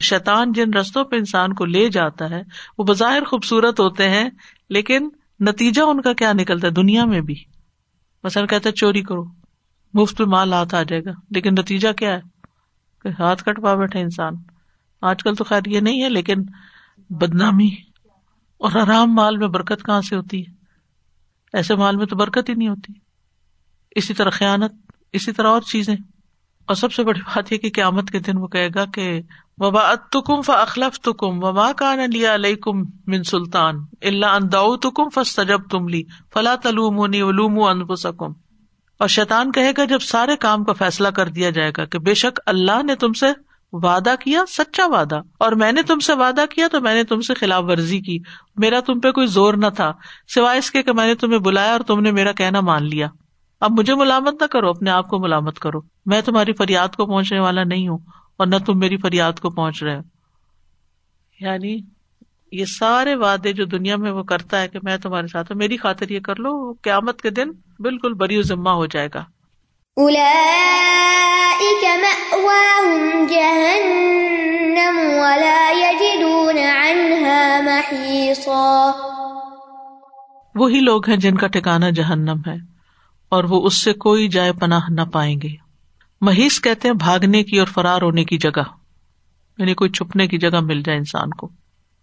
شیتان 0.01 0.53
جن 0.53 0.75
رستوں 0.75 1.05
پہ 1.05 1.17
انسان 1.17 1.53
کو 1.53 1.65
لے 1.65 1.89
جاتا 1.89 2.31
ہے، 2.31 2.43
وہ 2.79 2.85
بظاہر 2.85 3.25
خوبصورت 3.25 3.81
ہوتے 3.81 4.09
ہیں، 4.09 4.31
لیکن 4.71 5.09
نتیجہ 5.41 5.83
ان 5.83 6.01
کا 6.01 6.13
کیا 6.13 6.33
نکلتا 6.33 6.67
ہے؟ 6.67 6.73
دنیا 6.73 7.05
میں 7.05 7.21
بھی۔ 7.21 7.35
مثلاً 8.25 8.47
کہتا 8.47 8.69
ہے، 8.69 8.75
چوری 8.75 9.03
کرو۔ 9.03 9.25
مفت 9.95 10.21
میں 10.21 10.29
مال 10.29 10.53
ہاتھ 10.53 10.75
آ 10.75 10.83
جائے 10.83 11.05
گا۔ 11.05 11.11
لیکن 11.31 11.51
نتیجہ 11.53 11.93
کیا 11.93 12.15
ہے؟ 12.15 12.21
کہ 13.03 13.23
ہاتھ 13.23 13.45
کٹ 13.45 13.63
پا 13.63 13.75
بیٹھے 13.75 14.01
انسان۔ 14.01 14.33
آج 15.03 15.23
کل 15.23 15.35
تو 15.35 15.45
خیر 15.45 15.61
یہ 15.67 15.81
نہیں 15.81 16.03
ہے، 16.03 16.09
لیکن 16.09 16.37
بدنامی 17.11 17.71
اور 18.59 18.73
آرام 18.77 19.15
مال 19.15 19.37
میں 19.37 19.49
برکت 19.49 19.85
کہاں 19.85 20.01
سے 20.01 20.17
ہوتی 20.17 20.47
ہے؟ 20.47 20.62
ایسے 21.53 21.75
مال 21.75 21.97
میں 21.97 22.07
تو 22.07 22.17
برکت 22.17 22.49
ہی 22.49 22.55
نہیں 22.55 22.69
ہوتی۔ 22.69 22.93
اسی 23.97 24.15
طرح 24.15 24.31
خیانت، 24.31 24.73
اسی 25.13 25.33
طرح 25.33 25.49
اور 25.49 25.61
چیزیں۔ 25.61 25.97
اور 26.63 26.75
سب 26.75 26.93
سے 26.93 27.05
بڑی 27.05 27.21
بات 27.21 27.53
یہ 27.53 27.59
کہ 27.59 27.71
قیامت 27.75 28.11
کے 28.11 28.19
دن 28.19 28.39
وہ 28.39 28.47
کہے 28.47 28.69
گا 28.75 28.85
کہ 28.85 29.21
وبا 29.59 29.81
اتکم 29.81 30.43
ف 30.43 30.51
اخلف 30.51 31.01
تکم 31.01 31.45
وبا 31.45 31.73
کا 31.73 31.95
لیا 32.07 32.35
علیہ 32.35 32.57
کم 32.57 32.83
من 33.07 33.25
سلطان 33.25 33.75
اللہ 34.03 34.27
انداؤ 34.27 34.77
تکم 34.77 35.09
فس 35.09 35.35
تجب 35.35 35.61
تم 35.71 35.89
لی 35.89 36.03
فلا 36.35 36.55
تلوم 36.57 36.99
ولوم 36.99 37.63
انفسکم 37.63 38.33
اور 38.99 39.09
شیطان 39.09 39.53
کہے 39.53 39.73
گا 39.77 39.85
جب 39.85 39.99
سارے 40.01 40.37
کام 40.37 40.65
کا 40.65 40.73
فیصلہ 40.73 41.09
کر 41.09 41.29
دیا 41.29 41.51
جائے 41.51 41.73
گا 41.77 41.85
کہ 41.85 41.99
بے 41.99 42.15
شک 42.15 42.41
اللہ 42.47 42.83
نے 42.83 42.97
تم 42.97 43.13
سے 43.13 43.27
وعدہ 43.73 44.15
کیا، 44.21 44.41
سچا 44.49 44.87
وعدہ۔ 44.87 45.21
اور 45.39 45.53
میں 45.53 45.73
نے 45.73 45.83
تم 45.83 45.99
سے 45.99 46.13
وعدہ 46.15 46.45
کیا 46.51 46.69
تو 46.73 46.81
میں 46.81 46.95
نے 46.95 47.05
تم 47.05 47.21
سے 47.21 47.35
خلاف 47.35 47.65
ورزی 47.65 48.01
کی۔ 48.01 48.19
میرا 48.57 48.81
تم 48.81 49.01
پہ 49.01 49.11
کوئی 49.11 49.27
زور 49.27 49.55
نہ 49.55 49.67
تھا، 49.77 49.93
سوائے 50.35 50.59
اس 50.59 50.71
کے 50.71 50.83
کہ 50.83 50.93
میں 50.93 51.07
نے 51.07 51.15
تمہیں 51.15 51.39
بلایا 51.39 51.73
اور 51.73 51.81
تم 51.81 52.01
نے 52.01 52.13
میرا 52.13 52.33
کہنا 52.33 52.61
مان 52.61 52.85
لیا۔ 52.85 53.09
اب 53.61 53.71
مجھے 53.79 53.95
ملامت 53.95 54.43
نہ 54.43 54.47
کرو، 54.47 54.71
اپنے 54.71 54.91
آپ 54.91 55.09
کو 55.09 55.19
ملامت 55.19 55.59
کرو۔ 55.59 55.81
میں 56.07 56.21
تمہاری 56.21 56.53
فریاد 56.53 56.89
کو 56.89 57.07
پہنچنے 57.07 57.41
والا 57.41 57.65
نہیں 57.65 57.89
ہوں 57.89 57.99
اور 58.37 58.47
نہ 58.47 58.57
تم 58.67 58.79
میری 58.79 58.97
فریاد 58.97 59.33
کو 59.41 59.51
پہنچ 59.51 59.83
رہے 59.83 60.01
یعنی 61.41 61.79
یہ 62.53 62.65
سارے 62.65 63.15
وعدے 63.15 63.53
جو 63.53 63.65
دنیا 63.65 63.97
میں 63.97 64.11
وہ 64.11 64.23
کرتا 64.23 64.61
ہے 64.61 64.69
کہ 64.69 64.79
میں 64.83 64.97
تمہارے 64.97 65.27
ساتھ 65.27 65.53
ہوں، 65.53 65.59
میری 65.59 65.77
خاطر 65.77 66.09
یہ 66.09 66.21
کر 66.21 66.37
لو، 66.37 66.73
قیامت 66.73 67.23
کے 67.23 67.31
دن 67.31 67.51
بالکل 67.79 68.13
بری 68.13 68.43
ذمہ 68.43 68.71
ہو 68.71 68.87
جائے 68.87 69.09
گا۔ 69.15 69.25
وہی 80.55 80.81
لوگ 80.81 81.09
ہیں 81.09 81.17
جن 81.17 81.37
کا 81.37 81.47
ٹھکانا 81.47 81.91
جہنم 81.91 82.37
ہے 82.47 82.55
اور 83.29 83.45
وہ 83.45 83.67
اس 83.67 83.85
سے 83.85 83.93
کوئی 83.93 84.29
جائے 84.29 84.53
پناہ 84.53 84.81
نہ 84.89 85.01
پائیں 85.01 85.41
گے۔ 85.43 85.57
محیث 86.21 86.61
کہتے 86.61 86.89
ہیں 86.89 86.95
بھاگنے 86.95 87.43
کی 87.43 87.59
اور 87.59 87.67
فرار 87.67 88.03
ہونے 88.03 88.25
کی 88.25 88.39
جگہ 88.39 88.63
یعنی 89.59 89.75
کوئی 89.75 89.91
چھپنے 89.91 90.27
کی 90.27 90.39
جگہ 90.39 90.61
مل 90.61 90.83
جائے 90.83 90.99
انسان 90.99 91.31
کو۔ 91.31 91.49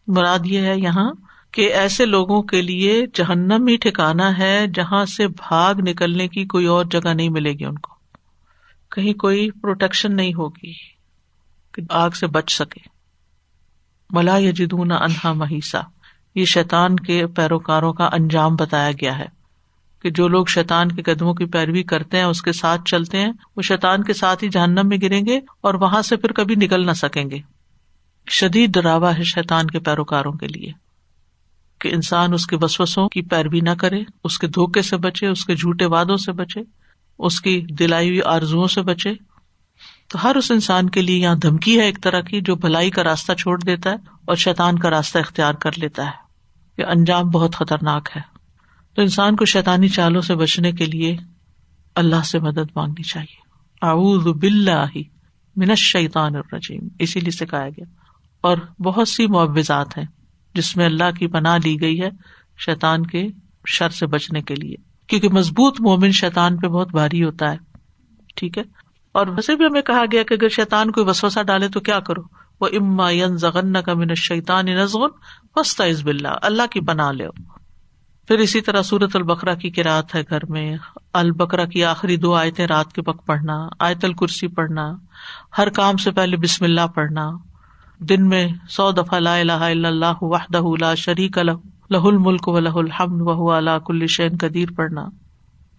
مراد 0.08 0.40
یہ 0.46 0.60
ہے 0.60 0.78
یہاں 0.78 1.12
کہ 1.52 1.74
ایسے 1.74 2.06
لوگوں 2.06 2.44
کے 2.44 2.62
لیے 2.62 3.06
جہنم 3.14 3.68
ہی 3.68 3.78
ٹھکانا 3.78 4.38
ہے 4.38 4.66
جہاں 4.74 5.06
سے 5.06 5.28
بھاگ 5.28 5.76
نکلنے 5.80 6.28
کی 6.28 6.46
کوئی 6.46 6.66
اور 6.66 6.86
جگہ 6.86 7.14
نہیں 7.14 7.30
ملے 7.30 7.54
گی 7.54 7.66
ان 7.66 7.78
کو۔ 7.78 7.94
کہیں 8.96 9.14
کوئی 9.14 9.52
پروٹیکشن 9.52 10.16
نہیں 10.16 10.34
ہوگی 10.34 10.74
کہ 11.72 11.82
آگ 11.90 12.10
سے 12.10 12.28
بچ 12.28 12.52
سکے۔ 12.52 12.90
ملا 14.10 14.38
یا 14.38 14.52
جدون 14.52 14.92
انہا 14.92 15.34
مہیسا 15.34 15.80
یہ 16.36 16.46
شیتان 16.46 16.96
کے 16.96 17.28
پیروکاروں 17.28 17.94
کا 17.94 18.06
انجام 18.06 18.56
بتایا 18.56 18.92
گیا 18.92 19.20
ہے 19.20 19.26
کہ 20.02 20.10
جو 20.10 20.28
لوگ 20.28 20.46
شیتان 20.46 20.92
کے 20.92 21.02
قدموں 21.02 21.34
کی 21.34 21.46
پیروی 21.46 21.84
کرتے 21.84 22.18
ہیں، 22.18 22.24
اس 22.24 22.42
کے 22.42 22.52
ساتھ 22.52 22.82
چلتے 22.86 23.18
ہیں، 23.18 23.32
وہ 23.56 23.62
شیتان 23.62 24.04
کے 24.04 24.14
ساتھ 24.14 24.44
ہی 24.44 24.50
جہنم 24.50 24.88
میں 24.88 24.98
گریں 25.02 25.26
گے 25.26 25.38
اور 25.38 25.74
وہاں 25.74 26.02
سے 26.02 26.16
پھر 26.16 26.32
کبھی 26.32 26.56
نکل 26.56 26.86
نہ 26.86 26.92
سکیں 26.92 27.30
گے۔ 27.30 27.40
شدید 28.30 28.74
ڈراوا 28.74 29.18
ہے 29.18 29.24
شیتان 29.24 29.68
کے 29.68 29.80
پیروکاروں 29.80 30.32
کے 30.32 30.48
لیے۔ 30.48 30.89
کہ 31.80 31.90
انسان 31.94 32.34
اس 32.34 32.48
کے 32.48 32.58
وسوسوں 32.62 33.10
کی 33.10 33.22
پیروی 33.22 33.60
نہ 33.60 33.70
کرے، 33.70 34.04
اس 34.24 34.40
کے 34.40 34.48
دھوکے 34.48 34.82
سے 34.82 34.98
بچے، 34.98 35.28
اس 35.28 35.46
کے 35.46 35.56
جھوٹے 35.56 35.86
وادوں 35.86 36.18
سے 36.18 36.32
بچے، 36.32 36.60
اس 37.20 37.42
کی 37.42 37.62
دلائی 37.62 38.08
ہوئی 38.08 38.22
آرزو 38.22 38.68
سے 38.68 38.82
بچے۔ 38.82 39.14
تو 40.08 40.24
ہر 40.24 40.36
اس 40.36 40.52
انسان 40.52 40.90
کے 40.90 41.02
لیے 41.02 41.18
یہاں 41.18 41.36
دھمکی 41.36 41.80
ہے 41.80 41.86
ایک 41.86 42.04
طرح 42.04 42.22
کی، 42.22 42.42
جو 42.42 42.56
بھلائی 42.56 42.90
کا 42.90 43.04
راستہ 43.04 43.34
چھوڑ 43.34 43.60
دیتا 43.60 43.90
ہے 43.90 43.96
اور 44.26 44.36
شیتان 44.36 44.80
کا 44.80 44.90
راستہ 44.90 45.18
اختیار 45.18 45.54
کر 45.54 45.72
لیتا 45.78 46.06
ہے۔ 46.06 46.30
یہ 46.78 46.86
انجام 46.86 47.30
بہت 47.30 47.56
خطرناک 47.56 48.10
ہے۔ 48.16 48.22
تو 48.96 49.02
انسان 49.02 49.36
کو 49.36 49.46
شیتانی 49.46 49.88
چالوں 49.88 50.22
سے 50.22 50.36
بچنے 50.36 50.72
کے 50.72 50.86
لیے 50.86 51.18
اللہ 51.96 52.24
سے 52.26 52.40
مدد 52.40 52.72
مانگنی 52.76 53.04
چاہیے۔ 53.04 53.42
اعوذ 53.82 54.28
باللہ 54.28 54.86
من 55.56 55.70
الشیطان 55.70 56.36
الرجیم، 56.36 56.88
اسی 57.00 57.20
لیے 57.20 57.32
سکھایا 57.32 57.70
گیا۔ 57.70 57.86
اور 58.42 58.58
بہت 58.82 59.08
سی 59.08 59.28
معوضات 59.28 59.98
ہیں۔ 59.98 60.06
جس 60.54 60.78
میں 60.78 60.86
اللہ 60.86 61.12
کی 61.20 61.28
پناہ 61.28 61.58
لی 61.64 61.82
گئی 61.82 62.02
ہے 62.02 62.10
شیطان 62.66 63.06
کے 63.06 63.28
شر 63.68 63.90
سے 63.90 64.06
بچنے 64.06 64.42
کے 64.42 64.56
لیے۔ 64.56 64.76
کیونکہ 65.08 65.30
مضبوط 65.30 65.82
مومن 65.82 66.12
شیطان 66.12 66.58
پہ 66.58 66.68
بہت 66.68 66.92
بھاری 66.92 67.24
ہوتا 67.24 67.52
ہے۔ 67.52 67.58
ٹھیک 68.36 68.58
ہے؟ 68.58 68.64
اور 69.12 69.28
ویسے 69.28 69.56
بھی 69.56 69.66
ہمیں 69.66 69.82
کہا 69.82 70.04
گیا 70.12 70.24
کہ 70.24 70.34
اگر 70.34 70.50
شیطان 70.50 70.92
کوئی 70.92 71.10
وسوسا 71.10 71.42
ڈالے 71.42 71.70
تو 71.70 71.80
کیا 71.80 72.00
کرو؟ 72.00 72.22
وہ 72.62 72.68
اما 72.74 73.10
ین 73.12 73.38
زغن 73.38 73.82
کا 73.82 73.94
من 73.94 74.16
شیطان 74.16 74.66
نزغن 74.66 75.10
وسط 75.56 75.82
عزب 75.82 76.08
اللہ 76.08 76.28
اللہ 76.42 76.64
کی 76.72 76.80
بنا 76.80 77.12
لو 77.12 77.32
پھر 78.28 78.40
اسی 78.40 78.62
طرح 78.62 78.82
سورت 78.82 79.16
البکرا 79.16 79.54
کی 79.54 79.70
کراط 79.70 80.16
ہے 80.16 80.22
گھر 80.30 80.46
میں۔ 80.46 80.78
البکرا 81.14 81.66
کی 81.66 81.84
آخری 81.84 82.18
دو 82.18 82.34
آیتیں 82.34 82.68
رات 82.68 82.94
کے 82.94 83.02
وقت 83.08 83.26
پڑھنا، 83.26 83.68
آیت 83.80 84.06
الکرسی 84.06 84.48
پڑھنا، 84.48 84.94
ہر 85.58 85.70
کام 85.70 85.98
سے 85.98 86.12
پہلے 86.12 86.38
بسم 86.38 86.66
اللہ 86.66 86.88
پڑھنا۔ 86.96 87.30
دن 88.00 88.30
میں 88.30 88.48
سو 88.70 88.92
دفعہ 88.92 89.20
لا 89.20 89.36
الہ 89.36 89.52
الا 89.52 89.88
اللہ 89.88 90.14
وحدہ 90.22 90.62
لا 90.80 90.96
شریک 90.96 91.38
لہ 91.38 91.52
لہ 91.90 91.98
الملک 91.98 92.48
و 92.48 92.60
لہ 92.60 92.70
الحمد 92.70 93.22
و 93.22 93.58
علا 93.58 93.80
کل 93.80 94.08
شین 94.08 94.38
قدیر 94.40 94.72
پڑھنا۔ 94.72 95.06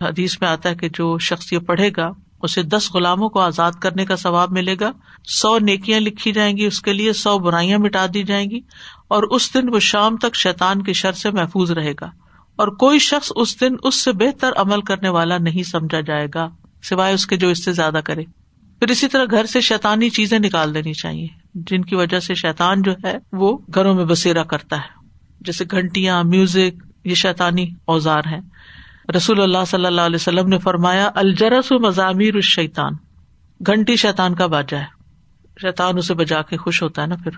حدیث 0.00 0.40
میں 0.40 0.48
آتا 0.48 0.68
ہے 0.68 0.74
کہ 0.74 0.88
جو 0.88 1.18
شخص 1.18 1.52
یہ 1.52 1.58
پڑھے 1.58 1.90
گا، 1.96 2.10
اسے 2.42 2.62
دس 2.62 2.94
غلاموں 2.94 3.28
کو 3.28 3.40
آزاد 3.40 3.72
کرنے 3.72 4.04
کا 4.04 4.16
ثواب 4.16 4.52
ملے 4.52 4.76
گا۔ 4.80 4.92
سو 5.28 5.58
نیکیاں 5.58 6.00
لکھی 6.00 6.32
جائیں 6.32 6.56
گی، 6.56 6.66
اس 6.66 6.80
کے 6.80 6.92
لیے 6.92 7.12
سو 7.12 7.38
برائیاں 7.38 7.78
مٹا 7.78 8.06
دی 8.14 8.22
جائیں 8.22 8.50
گی۔ 8.50 8.60
اور 9.08 9.22
اس 9.22 9.54
دن 9.54 9.74
وہ 9.74 9.78
شام 9.78 10.16
تک 10.16 10.34
شیطان 10.34 10.82
کی 10.82 10.92
شر 10.92 11.12
سے 11.12 11.30
محفوظ 11.30 11.70
رہے 11.70 11.92
گا۔ 11.92 12.10
اور 12.56 12.68
کوئی 12.68 12.98
شخص 12.98 13.32
اس 13.36 13.60
دن 13.60 13.74
اس 13.82 13.94
سے 13.94 14.12
بہتر 14.12 14.50
عمل 14.56 14.80
کرنے 14.80 15.08
والا 15.08 15.38
نہیں 15.38 15.62
سمجھا 15.62 16.00
جائے 16.00 16.26
گا، 16.34 16.48
سوائے 16.82 17.14
اس 17.14 17.26
کے 17.26 17.36
جو 17.36 17.48
اس 17.48 17.64
سے 17.64 17.72
زیادہ 17.72 18.00
کرے۔ 18.04 18.24
پھر 18.78 18.90
اسی 18.90 19.08
طرح 19.08 19.24
گھر 19.30 19.46
سے 19.46 19.60
شیطانی 19.60 20.10
چیزیں 20.10 20.38
نکال 20.38 20.74
دینی 20.74 20.92
چاہیے۔ 20.92 21.39
جن 21.54 21.82
کی 21.82 21.94
وجہ 21.94 22.18
سے 22.18 22.34
شیطان 22.34 22.82
جو 22.82 22.92
ہے 23.04 23.18
وہ 23.32 23.58
گھروں 23.74 23.94
میں 23.94 24.04
بسیرا 24.04 24.42
کرتا 24.42 24.76
ہے۔ 24.76 25.06
جیسے 25.40 25.64
گھنٹیاں، 25.70 26.24
میوزک، 26.24 26.82
یہ 27.04 27.14
شیطانی 27.14 27.68
اوزار 27.84 28.22
ہیں۔ 28.26 28.40
رسول 29.16 29.40
اللہ 29.40 29.64
صلی 29.66 29.86
اللہ 29.86 30.00
علیہ 30.00 30.16
وسلم 30.16 30.48
نے 30.48 30.58
فرمایا 30.58 31.10
الجرس 31.14 31.72
و 31.72 31.78
مضامیر 31.78 32.34
الشیطان۔ 32.34 32.92
گھنٹی 33.66 33.96
شیطان 33.96 34.34
کا 34.34 34.46
باجا 34.46 34.78
ہے۔ 34.78 34.84
شیطان 35.62 35.98
اسے 35.98 36.14
بجا 36.14 36.42
کے 36.42 36.56
خوش 36.56 36.82
ہوتا 36.82 37.02
ہے 37.02 37.06
نا 37.06 37.16
پھر۔ 37.16 37.30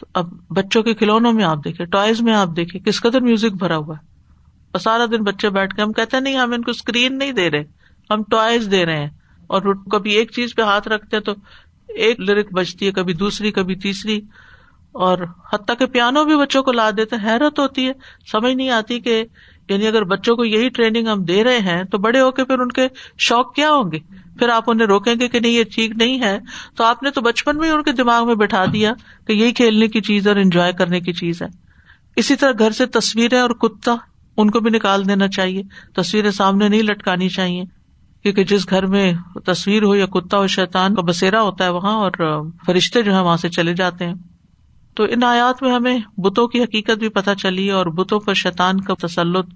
تو 0.00 0.06
اب 0.14 0.32
بچوں 0.50 0.82
کے 0.82 0.94
کھلونوں 0.94 1.32
میں 1.32 1.44
آپ 1.44 1.64
دیکھیں، 1.64 1.86
ٹوائز 1.86 2.20
میں 2.20 2.34
آپ 2.34 2.48
دیکھیں، 2.56 2.80
کس 2.80 3.00
قدر 3.00 3.20
میوزک 3.20 3.54
بھرا 3.58 3.76
ہوا 3.76 3.94
ہے۔ 3.96 4.06
اور 4.72 4.78
سارا 4.78 5.06
دن 5.06 5.22
بچے 5.24 5.50
بیٹھ 5.50 5.76
کے 5.76 5.82
ہم 5.82 5.92
کہتے 5.92 6.20
نہیں، 6.20 6.36
ہم 6.36 6.52
ان 6.52 6.62
کو 6.62 6.70
اسکرین 6.70 7.18
نہیں 7.18 7.32
دے 7.32 7.50
رہے، 7.50 7.64
ہم 8.10 8.22
ٹوائز 8.30 8.70
دے 8.70 8.86
رہے 8.86 9.00
ہیں۔ 9.00 9.10
اور 9.46 9.74
کبھی 9.90 10.10
ایک 10.10 10.30
چیز 10.30 10.54
پہ 10.54 10.62
ہاتھ 10.62 10.88
رکھتے 10.88 11.20
تو 11.20 11.32
ایک 11.96 12.20
لرک 12.20 12.52
بجتی 12.52 12.86
ہے، 12.86 12.92
کبھی 12.92 13.14
دوسری، 13.14 13.52
کبھی 13.52 13.74
تیسری، 13.74 14.20
اور 14.92 15.18
حتیٰ 15.52 15.76
کہ 15.78 15.86
پیانو 15.86 16.24
بھی 16.24 16.36
بچوں 16.36 16.62
کو 16.62 16.72
لا 16.72 16.90
دیتے 16.96 17.16
حیرت 17.24 17.58
ہوتی 17.58 17.88
ہے۔ 17.88 17.92
سمجھ 18.32 18.54
نہیں 18.54 18.70
آتی 18.70 19.00
کہ 19.00 19.24
یعنی 19.68 19.86
اگر 19.86 20.04
بچوں 20.04 20.36
کو 20.36 20.44
یہی 20.44 20.68
ٹریننگ 20.68 21.08
ہم 21.08 21.24
دے 21.24 21.44
رہے 21.44 21.58
ہیں 21.58 21.84
تو 21.84 21.98
بڑے 21.98 22.20
ہو 22.20 22.30
کے 22.30 22.44
پھر 22.44 22.58
ان 22.58 22.68
کے 22.68 22.88
شوق 23.18 23.54
کیا 23.54 23.70
ہوں 23.70 23.92
گے؟ 23.92 23.98
پھر 24.38 24.48
آپ 24.48 24.64
انہیں 24.66 24.86
روکیں 24.86 25.14
گے 25.20 25.28
کہ 25.28 25.40
نہیں، 25.40 25.52
یہ 25.52 25.64
ٹھیک 25.64 25.90
نہیں 25.96 26.20
ہے۔ 26.20 26.38
تو 26.76 26.84
آپ 26.84 27.02
نے 27.02 27.10
تو 27.10 27.20
بچپن 27.20 27.58
میں 27.58 27.68
ہی 27.68 27.74
ان 27.74 27.82
کے 27.82 27.92
دماغ 27.92 28.26
میں 28.26 28.34
بٹھا 28.34 28.64
دیا 28.72 28.92
کہ 29.26 29.32
یہی 29.32 29.52
کھیلنے 29.52 29.88
کی 29.88 30.00
چیز 30.00 30.28
اور 30.28 30.36
انجوائے 30.36 30.72
کرنے 30.72 31.00
کی 31.00 31.12
چیز 31.12 31.42
ہے۔ 31.42 31.46
اسی 32.16 32.36
طرح 32.36 32.52
گھر 32.58 32.70
سے 32.70 32.86
تصویریں 32.86 33.40
اور 33.40 33.50
کتا، 33.50 33.94
ان 34.36 34.50
کو 34.50 34.60
بھی 34.60 34.70
نکال 34.70 35.08
دینا 35.08 35.28
چاہیے۔ 35.28 35.62
تصویریں 35.96 36.30
سامنے 36.30 36.68
نہیں 36.68 36.82
لٹکانی 36.82 37.28
چاہیے۔ 37.28 37.79
کیونکہ 38.22 38.44
جس 38.44 38.70
گھر 38.70 38.86
میں 38.86 39.12
تصویر 39.46 39.82
ہو 39.82 39.94
یا 39.94 40.06
کتا 40.06 40.38
ہو، 40.38 40.46
شیطان 40.46 40.94
کا 40.94 41.02
بسیرا 41.02 41.42
ہوتا 41.42 41.64
ہے 41.64 41.68
وہاں 41.68 41.92
اور 41.92 42.42
فرشتے 42.66 43.02
جو 43.02 43.14
ہے 43.14 43.20
وہاں 43.20 43.36
سے 43.36 43.48
چلے 43.48 43.74
جاتے 43.74 44.06
ہیں۔ 44.06 44.14
تو 44.94 45.04
ان 45.04 45.24
آیات 45.24 45.62
میں 45.62 45.72
ہمیں 45.72 45.98
بتوں 46.16 46.48
کی 46.48 46.62
حقیقت 46.62 46.98
بھی 46.98 47.08
پتہ 47.08 47.30
چلی 47.38 47.70
اور 47.70 47.86
بتوں 47.86 48.20
پر 48.20 48.34
شیطان 48.34 48.80
کا 48.80 49.06
تسلط 49.06 49.46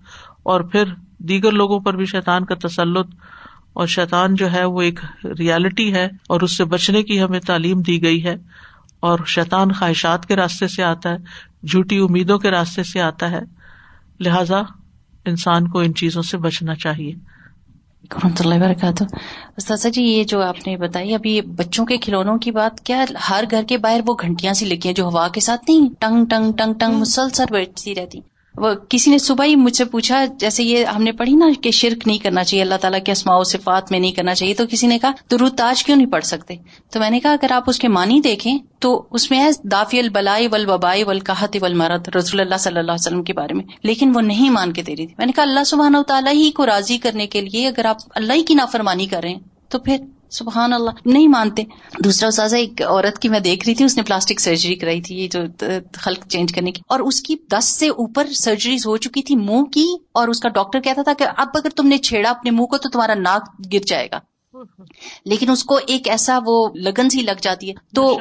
اور 0.42 0.61
پھر 0.61 0.85
دیگر 1.18 1.53
لوگوں 1.53 1.81
پر 1.81 1.96
بھی 1.96 2.05
شیطان 2.05 2.44
کا 2.44 2.68
تسلط 2.68 3.07
اور 3.72 3.87
شیطان 3.87 4.35
جو 4.35 4.53
ہے 4.53 4.64
وہ 4.64 4.83
ایک 4.83 5.00
ریالٹی 5.38 5.94
ہے 5.94 6.09
اور 6.29 6.40
اس 6.40 6.57
سے 6.57 6.64
بچنے 6.64 7.03
کی 7.03 7.22
ہمیں 7.22 7.40
تعلیم 7.40 7.83
دی 7.83 8.03
گئی 8.03 8.24
ہے 8.24 8.37
اور 9.00 9.18
شیطان 9.27 9.72
خواہشات 9.72 10.27
کے 10.27 10.37
راستے 10.37 10.68
سے 10.68 10.83
آتا 10.83 11.11
ہے، 11.11 11.16
جھوٹی 11.66 11.98
امیدوں 11.98 12.38
کے 12.38 12.50
راستے 12.50 12.83
سے 12.83 13.00
آتا 13.00 13.31
ہے۔ 13.31 13.40
لہذا 14.20 14.62
انسان 15.24 15.68
کو 15.68 15.81
ان 15.81 15.94
چیزوں 15.94 16.22
سے 16.22 16.38
بچنا 16.38 16.74
چاہیے۔ 16.74 17.33
رحمۃ 18.12 18.40
اللہ 18.40 18.54
وبرکاتہ۔ 18.54 19.04
استاذہ 19.56 19.88
جی 19.88 20.02
یہ 20.02 20.24
جو 20.24 20.42
آپ 20.42 20.66
نے 20.66 20.76
بتائی 20.76 21.14
ابھی 21.14 21.40
بچوں 21.40 21.86
کے 21.86 21.96
کھلونوں 21.96 22.38
کی 22.38 22.50
بات، 22.50 22.80
کیا 22.80 23.04
ہر 23.30 23.44
گھر 23.50 23.62
کے 23.68 23.78
باہر 23.78 24.00
وہ 24.06 24.14
گھنٹیاں 24.20 24.54
سی 24.54 24.66
لگی 24.66 24.80
ہیں 24.84 24.94
جو 24.94 25.04
ہوا 25.04 25.28
کے 25.28 25.40
ساتھ 25.40 25.70
نہیں؟ 25.70 25.88
ٹنگ 25.98 26.24
ٹنگ 26.24 26.52
ٹنگ 26.52 26.74
ٹنگ، 26.74 26.94
مسلسل 26.94 27.44
بیٹھتی 27.50 27.94
رہتی۔ 27.94 28.20
وہ 28.56 28.74
کسی 28.88 29.10
نے 29.10 29.18
صبح 29.18 29.44
ہی 29.44 29.56
مجھ 29.56 29.74
سے 29.76 29.84
پوچھا، 29.84 30.24
جیسے 30.38 30.62
یہ 30.62 30.84
ہم 30.84 31.02
نے 31.02 31.12
پڑھی 31.12 31.32
نا 31.32 31.46
کہ 31.62 31.70
شرک 31.70 32.06
نہیں 32.06 32.18
کرنا 32.18 32.44
چاہیے، 32.44 32.62
اللہ 32.62 32.74
تعالیٰ 32.74 33.00
کے 33.04 33.12
اسماء 33.12 33.36
و 33.36 33.44
صفات 33.44 33.90
میں 33.90 34.00
نہیں 34.00 34.12
کرنا 34.12 34.34
چاہیے، 34.34 34.54
تو 34.54 34.64
کسی 34.70 34.86
نے 34.86 34.98
کہا 34.98 35.10
تو 35.28 35.48
تاج 35.48 35.84
کیوں 35.84 35.96
نہیں 35.96 36.10
پڑھ 36.10 36.24
سکتے؟ 36.24 36.54
تو 36.90 37.00
میں 37.00 37.10
نے 37.10 37.20
کہا، 37.20 37.32
اگر 37.32 37.52
آپ 37.52 37.64
اس 37.66 37.78
کے 37.78 37.88
معنی 37.88 38.20
دیکھیں، 38.20 38.58
تو 38.78 39.06
اس 39.10 39.30
میں 39.30 39.38
ہے 39.38 39.50
دافی 39.64 39.98
البلائی 39.98 40.48
ول 40.52 40.68
وبائی 40.68 41.04
ول 41.04 41.20
قحط 41.20 41.56
ول 41.62 41.80
رسول 42.16 42.40
اللہ 42.40 42.56
صلی 42.58 42.78
اللہ 42.78 42.92
علیہ 42.92 43.06
وسلم 43.06 43.22
کے 43.22 43.32
بارے 43.32 43.54
میں، 43.54 43.64
لیکن 43.82 44.12
وہ 44.14 44.20
نہیں 44.20 44.50
مان 44.50 44.72
کے 44.72 44.82
دے 44.82 44.96
رہی 44.96 45.06
تھی۔ 45.06 45.14
میں 45.18 45.26
نے 45.26 45.32
کہا، 45.32 45.42
اللہ 45.42 45.64
سبحانہ 45.66 45.96
و 45.96 46.02
تعالیٰ 46.02 46.32
ہی 46.32 46.50
کو 46.50 46.66
راضی 46.66 46.98
کرنے 46.98 47.26
کے 47.26 47.40
لیے 47.40 47.66
اگر 47.68 47.84
آپ 47.84 47.96
اللہ 48.14 48.32
ہی 48.32 48.42
کی 48.42 48.54
نافرمانی 48.54 49.06
کر 49.06 49.22
رہے 49.22 49.30
ہیں، 49.30 49.40
تو 49.68 49.78
پھر 49.78 49.96
سبحان 50.34 50.72
اللہ 50.72 50.90
نہیں 51.06 51.28
مانتے۔ 51.28 51.62
دوسرا 52.04 52.28
استاذہ 52.28 52.56
ایک 52.56 52.82
عورت 52.82 53.18
کی 53.18 53.28
میں 53.28 53.40
دیکھ 53.40 53.64
رہی 53.66 53.74
تھی 53.74 53.84
اس 53.84 53.96
نے 53.96 54.02
پلاسٹک 54.02 54.40
سرجری 54.40 54.74
کرائی 54.74 55.00
تھی 55.00 55.16
یہ 55.16 55.28
جو 55.28 55.40
خلق 55.94 56.26
چینج 56.28 56.52
کرنے 56.52 56.72
کی۔ 56.72 56.82
اور 56.88 57.00
اس 57.00 57.20
کی 57.20 57.36
دس 57.52 57.64
سے 57.64 57.88
اوپر 57.88 58.32
سرجریز 58.32 58.86
ہو 58.86 58.96
چکی 58.96 59.22
تھی 59.22 59.36
منہ 59.36 59.62
کی 59.62 59.86
اور 60.14 60.28
اس 60.28 60.40
کا 60.40 60.48
ڈاکٹر 60.48 60.80
کہتا 60.80 61.02
تھا 61.02 61.12
کہ 61.18 61.24
اب 61.36 61.48
اگر 61.54 61.68
تم 61.68 61.86
نے 61.86 61.98
چھیڑا 61.98 62.30
اپنے 62.30 62.50
منہ 62.50 62.64
کو 62.64 62.78
تو 62.78 62.88
تمہارا 62.88 63.14
ناک 63.14 63.48
گر 63.72 63.78
جائے 63.86 64.08
گا۔ 64.12 64.18
لیکن 65.24 65.50
اس 65.50 65.64
کو 65.64 65.78
ایک 65.86 66.08
ایسا 66.08 66.38
وہ 66.46 66.68
لگن 66.74 67.10
سی 67.10 67.22
لگ 67.22 67.40
جاتی 67.42 67.68
ہے۔ 67.68 67.74
تو 67.94 68.18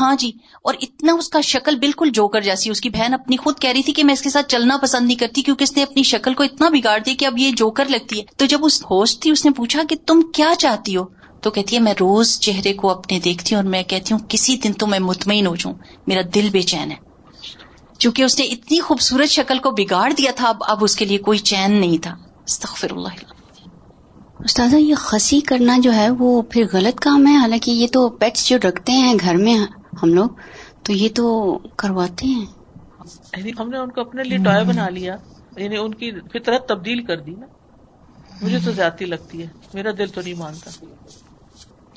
ہاں 0.00 0.16
جی 0.16 0.32
اور 0.64 0.74
اتنا 0.82 1.12
اس 1.12 1.28
کا 1.28 1.40
شکل 1.40 1.76
بالکل 1.76 2.10
جوکر 2.10 2.40
جیسی 2.40 2.70
اس 2.70 2.80
کی 2.80 2.90
بہن 2.90 3.14
اپنی 3.14 3.36
خود 3.36 3.58
کہہ 3.58 3.70
رہی 3.70 3.82
تھی 3.82 3.92
کہ 3.92 4.04
میں 4.04 4.12
اس 4.12 4.22
کے 4.22 4.30
ساتھ 4.30 4.48
چلنا 4.48 4.76
پسند 4.76 5.06
نہیں 5.06 5.16
کرتی 5.16 5.42
کیونکہ 5.42 5.64
اس 5.64 5.76
نے 5.76 5.82
اپنی 5.82 6.02
شکل 6.02 6.34
کو 6.34 6.42
اتنا 6.42 6.68
بگاڑ 6.68 6.98
دیا 6.98 7.14
کہ 7.18 7.24
اب 7.24 7.38
یہ 7.38 7.50
جوکر 7.50 7.84
لگتی 7.88 8.18
ہے۔ 8.18 8.24
تو 8.36 8.44
جب 8.44 8.58
اس 8.62 8.82
ہوسٹ 8.82 9.22
تھی 9.22 9.30
اس 9.30 9.44
نے 9.44 9.50
پوچھا 9.50 9.82
کہ 9.88 9.96
تم 10.06 10.22
کیا 10.34 10.52
چاہتی 10.58 10.96
ہو؟ 10.96 11.04
تو 11.42 11.50
کہتی 11.50 11.76
ہے 11.76 11.80
میں 11.80 11.94
روز 12.00 12.38
چہرے 12.40 12.72
کو 12.72 12.90
اپنے 12.90 13.18
دیکھتی 13.18 13.54
ہوں 13.54 13.62
اور 13.62 13.70
میں 13.70 13.82
کہتی 13.82 14.14
ہوں 14.14 14.20
کسی 14.28 14.56
دن 14.56 14.72
تو 14.72 14.86
میں 14.86 14.98
مطمئن 14.98 15.46
ہو 15.46 15.56
جاؤں 15.56 15.74
میرا 16.06 16.20
دل 16.34 16.48
بے 16.52 16.62
چین 16.62 16.90
ہے. 16.90 16.96
چونکہ 17.98 18.22
اس 18.22 18.38
نے 18.38 18.44
اتنی 18.44 18.80
خوبصورت 18.80 19.28
شکل 19.28 19.58
کو 19.58 19.70
بگاڑ 19.70 20.12
دیا 20.12 20.32
تھا 20.36 20.48
اب 20.48 20.56
اب 20.60 20.78
اس 20.80 20.96
کے 20.96 21.04
لیے 21.04 21.18
کوئی 21.18 21.38
چین 21.38 21.72
نہیں 21.72 22.02
تھا۔ 22.02 22.14
استغفر 22.46 22.90
اللہ 22.90 23.08
استاذہ 24.44 24.76
یہ 24.76 24.94
خسی 24.94 25.40
کرنا 25.40 25.78
جو 25.78 25.94
ہے 25.94 26.10
وہ 26.10 26.42
پھر 26.42 26.64
غلط 26.72 27.00
کام 27.00 27.26
ہے؟ 27.26 27.36
حالانکہ 27.36 27.70
یہ 27.70 27.86
تو 27.92 28.08
پیٹس 28.08 28.48
جو 28.48 28.58
رکھتے 28.68 28.92
ہیں 28.92 29.14
گھر 29.20 29.36
میں 29.36 29.58
ہم 30.02 30.14
لوگ 30.14 30.28
تو 30.82 30.92
یہ 30.92 31.08
تو 31.14 31.58
کرواتے 31.58 32.26
ہیں۔ 32.26 32.46
یعنی 33.36 33.50
ہم 33.58 33.68
نے 33.70 33.78
ان 33.78 33.90
کو 33.90 34.00
اپنے 34.00 34.22
لیے 34.24 34.38
ٹوائے 34.38 34.64
بنا 34.64 34.88
لیا 34.88 35.16
یعنی 35.56 35.76
ان 35.76 35.94
کی 35.94 36.10
فطرت 36.12 36.68
تبدیل 36.68 37.04
کر 37.04 37.20
دی 37.20 37.34
نا۔ 37.38 37.46
مجھے 38.42 38.58
تو 38.64 38.72
زیادتی 38.72 39.04
لگتی 39.04 39.42
ہے 39.42 39.46
میرا 39.74 39.90
دل 39.98 40.06
تو 40.06 40.20
نہیں 40.20 40.34
مانتا۔ 40.34 40.70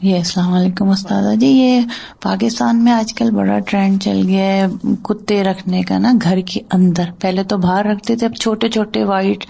یہ 0.01 0.17
السلام 0.17 0.53
علیکم 0.53 0.89
استاد 0.89 1.23
جی 1.35 1.47
یہ 1.47 1.81
پاکستان 2.23 2.83
میں 2.83 2.91
آج 2.91 3.13
کل 3.13 3.31
بڑا 3.31 3.59
ٹرینڈ 3.59 4.03
چل 4.03 4.21
گیا 4.27 4.45
ہے 4.45 4.65
کتے 5.03 5.43
رکھنے 5.43 5.81
کا 5.81 5.97
نا 5.97 6.11
گھر 6.21 6.39
کے 6.45 6.61
اندر۔ 6.71 7.03
پہلے 7.21 7.43
تو 7.43 7.57
باہر 7.57 7.85
رکھتے 7.85 8.15
تھے، 8.15 8.27
اب 8.27 8.35
چھوٹے 8.35 8.69
چھوٹے 8.69 9.03
وائٹ 9.03 9.45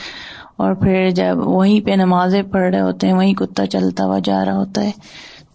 اور 0.57 0.73
پھر 0.73 1.09
جب 1.09 1.37
وہیں 1.37 1.79
پہ 1.79 1.91
نمازیں 1.91 2.43
پڑھ 2.43 2.69
رہے 2.69 2.81
ہوتے 2.81 3.07
ہیں، 3.07 3.13
وہیں 3.13 3.33
کتا 3.33 3.65
چلتا 3.65 4.05
ہوا 4.05 4.19
جا 4.23 4.45
رہا 4.45 4.55
ہوتا 4.55 4.83
ہے۔ 4.83 4.91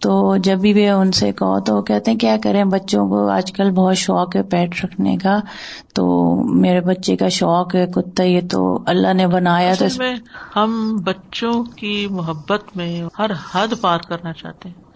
تو 0.01 0.37
جب 0.37 0.59
بھی 0.59 0.89
ان 0.89 1.13
سے 1.13 1.33
کہو 1.33 1.61
تو 1.61 1.77
وہ 1.77 1.83
کہتے 1.83 2.11
ہیں 2.11 2.19
کیا 2.19 2.37
کریں؟ 2.43 2.65
بچوں 2.65 3.09
کو 3.09 3.29
آج 3.29 3.53
کل 3.53 3.71
بہت 3.71 3.97
شوق 3.97 4.37
ہے 4.37 4.43
پیٹ 4.43 4.85
رکھنے 4.85 5.17
کا۔ 5.17 5.39
تو 5.95 6.05
میرے 6.55 6.81
بچے 6.81 7.17
کا 7.17 7.29
شوق 7.29 7.75
ہے 7.75 7.87
کتا 7.87 8.23
یہ 8.23 8.41
تو 8.51 8.79
اللہ 8.87 9.13
نے 9.13 9.27
بنایا 9.27 9.75
تو 9.79 9.85
ہم 10.57 10.97
بچوں 11.05 11.65
کی 11.65 12.07
محبت 12.11 12.77
میں 12.77 13.03
ہر 13.19 13.31
حد 13.53 13.69
پار 13.81 13.99
کرنا 14.09 14.33
چاہتے 14.33 14.69
ہیں۔ 14.69 14.91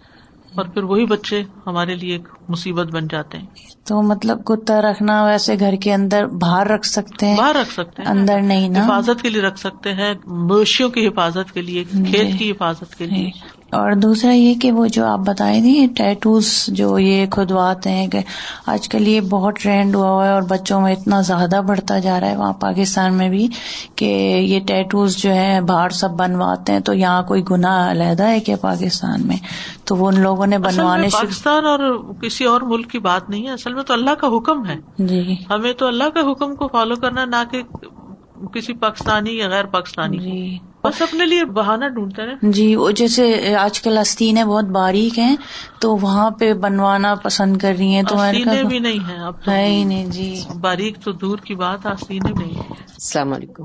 اور 0.55 0.65
پھر 0.65 0.83
وہی 0.83 1.07
بچے 1.07 1.43
ہمارے 1.67 1.95
لیے 1.95 2.13
ایک 2.13 2.29
مصیبت 2.49 2.87
بن 2.93 3.07
جاتے 3.11 3.39
ہیں۔ 3.39 3.47
تو 3.85 4.03
مطلب 4.03 4.45
کتا 4.45 4.81
رکھنا 4.81 5.25
ویسے 5.25 5.59
گھر 5.61 5.75
کے 5.83 5.95
اندر 5.95 6.27
باہر 6.27 6.67
رکھ 6.67 6.87
سکتے 6.87 7.27
ہیں 7.27 7.37
باہر 7.37 7.57
رکھ 7.57 7.73
سکتے 7.73 8.03
ہیں۔ 8.03 8.11
اندر 8.11 8.41
نہیں 8.41 8.69
نا۔ 8.69 8.87
حفاظت 8.87 9.23
کے 9.23 9.29
لیے 9.29 9.43
رکھ 9.43 9.59
سکتے 9.59 9.93
ہیں۔ 9.93 10.15
مویشیوں 10.27 10.89
کی 10.91 11.07
حفاظت 11.07 11.53
کے 11.55 11.63
لیے 11.63 11.85
جی۔ 11.93 12.05
کھیت 12.05 12.39
کی 12.39 12.51
حفاظت 12.51 12.95
کے 12.99 13.07
لیے۔ 13.07 13.25
جی۔ 13.25 13.31
اور 13.75 13.93
دوسرا 13.93 14.33
یہ 14.33 14.55
کہ 14.55 14.71
وہ 14.73 14.87
جو 14.87 15.05
آپ 15.05 15.19
بتائے 15.19 15.61
تھے 15.61 15.87
ٹیٹوز 15.97 16.49
جو 16.69 16.99
یہ 16.99 17.27
کھدواتے 17.27 17.91
ہیں 17.91 18.07
کہ 18.09 18.21
آج 18.67 18.89
کل 18.89 19.09
یہ 19.09 19.21
بہت 19.21 19.57
ٹرینڈ 19.61 19.95
ہوا 19.95 20.09
ہوا 20.09 20.27
ہے 20.27 20.33
اور 20.33 20.43
بچوں 20.43 20.81
میں 20.81 20.93
اتنا 20.93 21.21
زیادہ 21.21 21.61
بڑھتا 21.67 21.99
جا 21.99 22.21
رہا 22.21 22.31
ہے 22.31 22.37
وہاں 22.37 22.53
پاکستان 22.53 23.15
میں 23.15 23.29
بھی 23.29 23.49
کہ 23.97 24.05
یہ 24.41 24.61
ٹیٹوز 24.61 25.17
جو 25.17 25.35
ہے 25.35 25.61
باہر 25.61 25.91
سب 25.91 26.11
بنواتے 26.11 26.73
ہیں 26.73 26.81
تو 26.81 26.95
یہاں 26.95 27.23
کوئی 27.23 27.43
گناہ 27.51 27.91
علیحدہ 27.91 28.27
ہے 28.27 28.41
کیا 28.41 28.57
پاکستان 28.61 29.27
میں؟ 29.27 29.37
تو 29.85 29.97
وہ 29.97 30.09
ان 30.09 30.21
لوگوں 30.21 30.47
نے 30.47 30.59
بنوانے 30.59 31.09
پاکستان 31.13 31.67
اور 31.67 31.79
کسی 32.23 32.45
اور 32.45 32.61
ملک 32.61 32.91
کی 32.91 32.99
بات 32.99 33.31
نہیں 33.31 33.47
ہے 33.47 33.53
اصل 33.53 33.75
میں 33.75 33.83
تو 33.83 33.95
اللہ 33.95 34.15
کا 34.15 34.27
حکم 34.27 34.67
ہے۔ 34.67 34.77
جی۔ 34.99 35.35
ہمیں 35.51 35.73
تو 35.73 35.87
اللہ 35.87 36.11
کے 36.15 36.31
حکم 36.33 36.55
کو 36.55 36.69
فالو 36.69 36.97
کرنا 36.97 37.25
نہ 37.25 37.43
کہ 37.51 37.63
کسی 38.55 38.73
پاکستانی 38.73 39.31
یا 39.31 39.49
غیر 39.49 39.65
پاکستانی 39.65 40.19
جی۔ 40.19 40.59
بس 40.85 41.03
اپنے 41.03 41.27
لیے 41.27 41.45
بہانا 41.45 41.89
ڈھونڈتے 41.89 42.23
ہیں۔ 42.23 42.53
جی 42.53 42.77
وہ 42.77 42.91
جیسے 42.91 43.55
آج 43.57 43.81
کل 43.81 43.99
آستینیں 43.99 44.45
بہت 44.45 44.65
باریک 44.65 45.19
ہیں 45.19 45.37
تو 45.81 45.97
وہاں 45.97 46.31
پہ 46.31 46.53
بنوانا 46.55 47.15
پسند 47.15 47.57
کر 47.57 47.75
رہی 47.79 47.95
ہیں 47.95 48.03
تو 48.03 48.17
بھی 48.69 48.79
نہیں 48.79 49.09
ہے 49.09 49.17
اب 49.17 49.35
ہے 49.49 49.65
ہی 49.67 49.85
نہیں 49.85 50.07
جی۔ 50.07 50.43
باریک 50.61 50.99
تو 50.99 51.13
دور 51.13 51.39
کی 51.39 51.55
بات 51.55 51.87
آستینیں 51.87 52.33
نہیں 52.39 52.59
السلام 52.59 53.33
علیکم۔ 53.33 53.65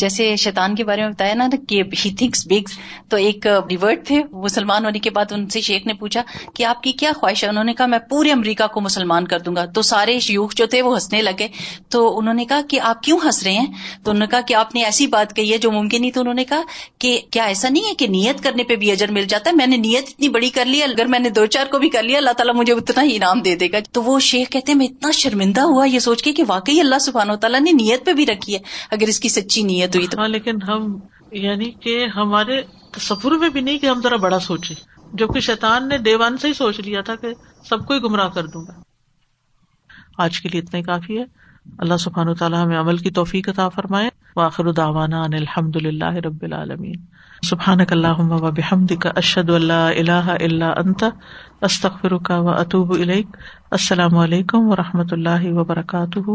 جیسے 0.00 0.36
شیطان 0.36 0.74
کے 0.74 0.84
بارے 0.84 1.02
میں 1.02 1.10
بتایا 1.10 1.34
نا 1.34 1.48
کہ 1.68 1.82
ہی 2.04 2.14
تھنکس 2.14 2.46
بگ 2.46 2.70
تو 3.08 3.16
ایک 3.16 3.46
ریورٹ 3.46 4.06
تھے 4.06 4.22
مسلمان 4.32 4.84
ہونے 4.84 4.98
کے 4.98 5.10
بعد 5.10 5.32
ان 5.32 5.48
سے 5.48 5.60
شیخ 5.60 5.86
نے 5.86 5.92
پوچھا 5.94 6.22
کہ 6.54 6.64
آپ 6.64 6.82
کی 6.82 6.92
کیا 6.92 7.12
خواہش 7.16 7.44
ہے؟ 7.44 7.48
انہوں 7.48 7.64
نے 7.64 7.74
کہا 7.74 7.86
میں 7.86 7.98
پورے 7.98 8.32
امریکہ 8.32 8.66
کو 8.66 8.80
مسلمان 8.80 9.26
کر 9.26 9.38
دوں 9.38 9.56
گا۔ 9.56 9.64
تو 9.64 9.82
سارے 9.82 10.20
شیوخ 10.20 10.54
جو 10.54 10.66
تھے 10.66 10.82
وہ 10.82 10.94
ہنسنے 10.94 11.22
لگے۔ 11.22 11.48
تو 11.88 12.18
انہوں 12.18 12.34
نے 12.34 12.44
کہا 12.44 12.60
کہ 12.68 12.80
آپ 12.80 13.02
کیوں 13.02 13.18
ہنس 13.24 13.42
رہے 13.42 13.52
ہیں؟ 13.52 13.66
تو 14.04 14.10
انہوں 14.10 14.26
نے 14.26 14.26
کہا 14.26 14.40
کہ 14.40 14.54
آپ 14.54 14.74
نے 14.74 14.84
ایسی 14.84 15.06
بات 15.06 15.36
کہی 15.36 15.52
ہے 15.52 15.58
جو 15.58 15.72
ممکن 15.72 16.00
نہیں۔ 16.00 16.10
تو 16.10 16.20
انہوں 16.20 16.34
نے 16.34 16.44
کہا 16.44 16.62
کہ 16.98 17.20
کیا 17.30 17.44
ایسا 17.44 17.68
نہیں 17.68 17.88
ہے 17.88 17.94
کہ 17.94 18.06
نیت 18.06 18.44
کرنے 18.44 18.62
پہ 18.62 18.76
بھی 18.76 18.92
اجر 18.92 19.10
مل 19.10 19.24
جاتا 19.24 19.50
ہے؟ 19.50 19.56
میں 19.56 19.66
نے 19.66 19.76
نیت 19.76 20.04
اتنی 20.08 20.28
بڑی 20.28 20.50
کر 20.50 20.64
لی 20.64 20.82
اگر 20.82 21.04
میں 21.04 21.18
نے 21.18 21.30
دو 21.30 21.46
چار 21.46 21.66
کو 21.66 21.78
بھی 21.78 21.88
کر 21.88 22.02
لیا، 22.02 22.18
اللہ 22.18 22.30
تعالیٰ 22.30 22.54
مجھے 22.54 22.72
اتنا 22.72 23.02
ہی 23.02 23.16
انعام 23.16 23.40
دے 23.40 23.54
دے 23.54 23.68
گا۔ 23.72 23.78
تو 23.92 24.02
وہ 24.02 24.20
شیخ 24.20 24.50
کہتے 24.50 24.72
ہیں 24.72 24.78
میں 24.78 24.86
اتنا 24.86 25.10
شرمندہ 25.10 25.60
ہوا 25.60 25.84
یہ 25.84 25.98
سوچ 25.98 26.22
کے 26.22 26.32
کہ 26.32 26.42
واقعی 26.48 26.80
اللہ 26.80 26.98
سبحانہ 26.98 27.32
و 27.32 27.36
تعالیٰ 27.36 27.60
نے 27.60 27.72
نیت 27.72 28.06
پہ 28.06 28.12
بھی 28.12 28.26
رکھی 28.26 28.54
ہے۔ 28.54 28.58
اگر 28.90 29.06
اس 29.06 29.20
کی 29.20 29.28
سچی 29.28 29.62
نیت 29.62 29.89
ہوئی 29.98 30.06
تو 30.06 30.20
ہاں، 30.20 30.28
لیکن 30.28 30.62
ہم 30.62 30.98
یعنی 31.32 31.70
کہ 31.70 32.06
ہمارے 32.16 32.62
تصور 32.90 33.32
میں 33.32 33.48
بھی 33.48 33.60
نہیں 33.60 33.78
کہ 33.78 33.86
ہم 33.86 34.00
ذرا 34.02 34.16
بڑا 34.16 34.38
سوچے 34.38 34.74
جبکہ 35.12 35.40
شیطان 35.40 35.88
نے 35.88 35.98
دیوان 35.98 36.36
سے 36.36 36.48
ہی 36.48 36.52
سوچ 36.52 36.80
لیا 36.80 37.00
تھا 37.00 37.14
کہ 37.14 37.28
سب 37.68 37.86
کو 37.86 37.94
ہی 37.94 38.00
گمراہ 38.02 38.28
کر 38.28 38.46
دوں 38.46 38.62
گا۔ 38.62 38.72
آج 40.18 40.40
کے 40.40 40.48
لیے 40.48 40.60
اتنا 40.60 40.78
ہی 40.78 40.82
کافی 40.82 41.18
ہے۔ 41.18 41.24
اللہ 41.78 41.96
سبحان 41.96 42.28
و 42.28 42.34
تعالیٰ 42.34 42.64
ہمیں 42.64 42.80
عمل 42.80 42.96
کی 42.96 43.10
توفیق 43.10 43.48
عطا 43.48 43.68
فرمائے۔ 43.68 44.10
واخر 44.36 44.72
داوانا 44.72 45.22
ان 45.22 45.34
الحمد 45.34 45.76
للہ 45.76 46.14
رب 46.14 46.42
العالمین۔ 46.42 46.94
سبحان 47.42 47.78
اللہ 47.90 48.20
و 48.20 48.50
بحمد 48.50 48.92
کا 49.00 49.10
اشد 49.16 49.50
اللہ 49.50 49.72
اللہ 49.72 50.36
اللہ 50.40 50.64
انت 50.64 51.04
استخر 51.60 52.18
کا 52.18 52.38
و 52.38 52.48
اطوب 52.48 52.92
السلام 53.70 54.16
علیکم 54.16 54.58
و 54.60 54.76
رحمۃ 54.76 55.12
اللہ 55.12 55.52
وبرکاتہ۔ 55.52 56.30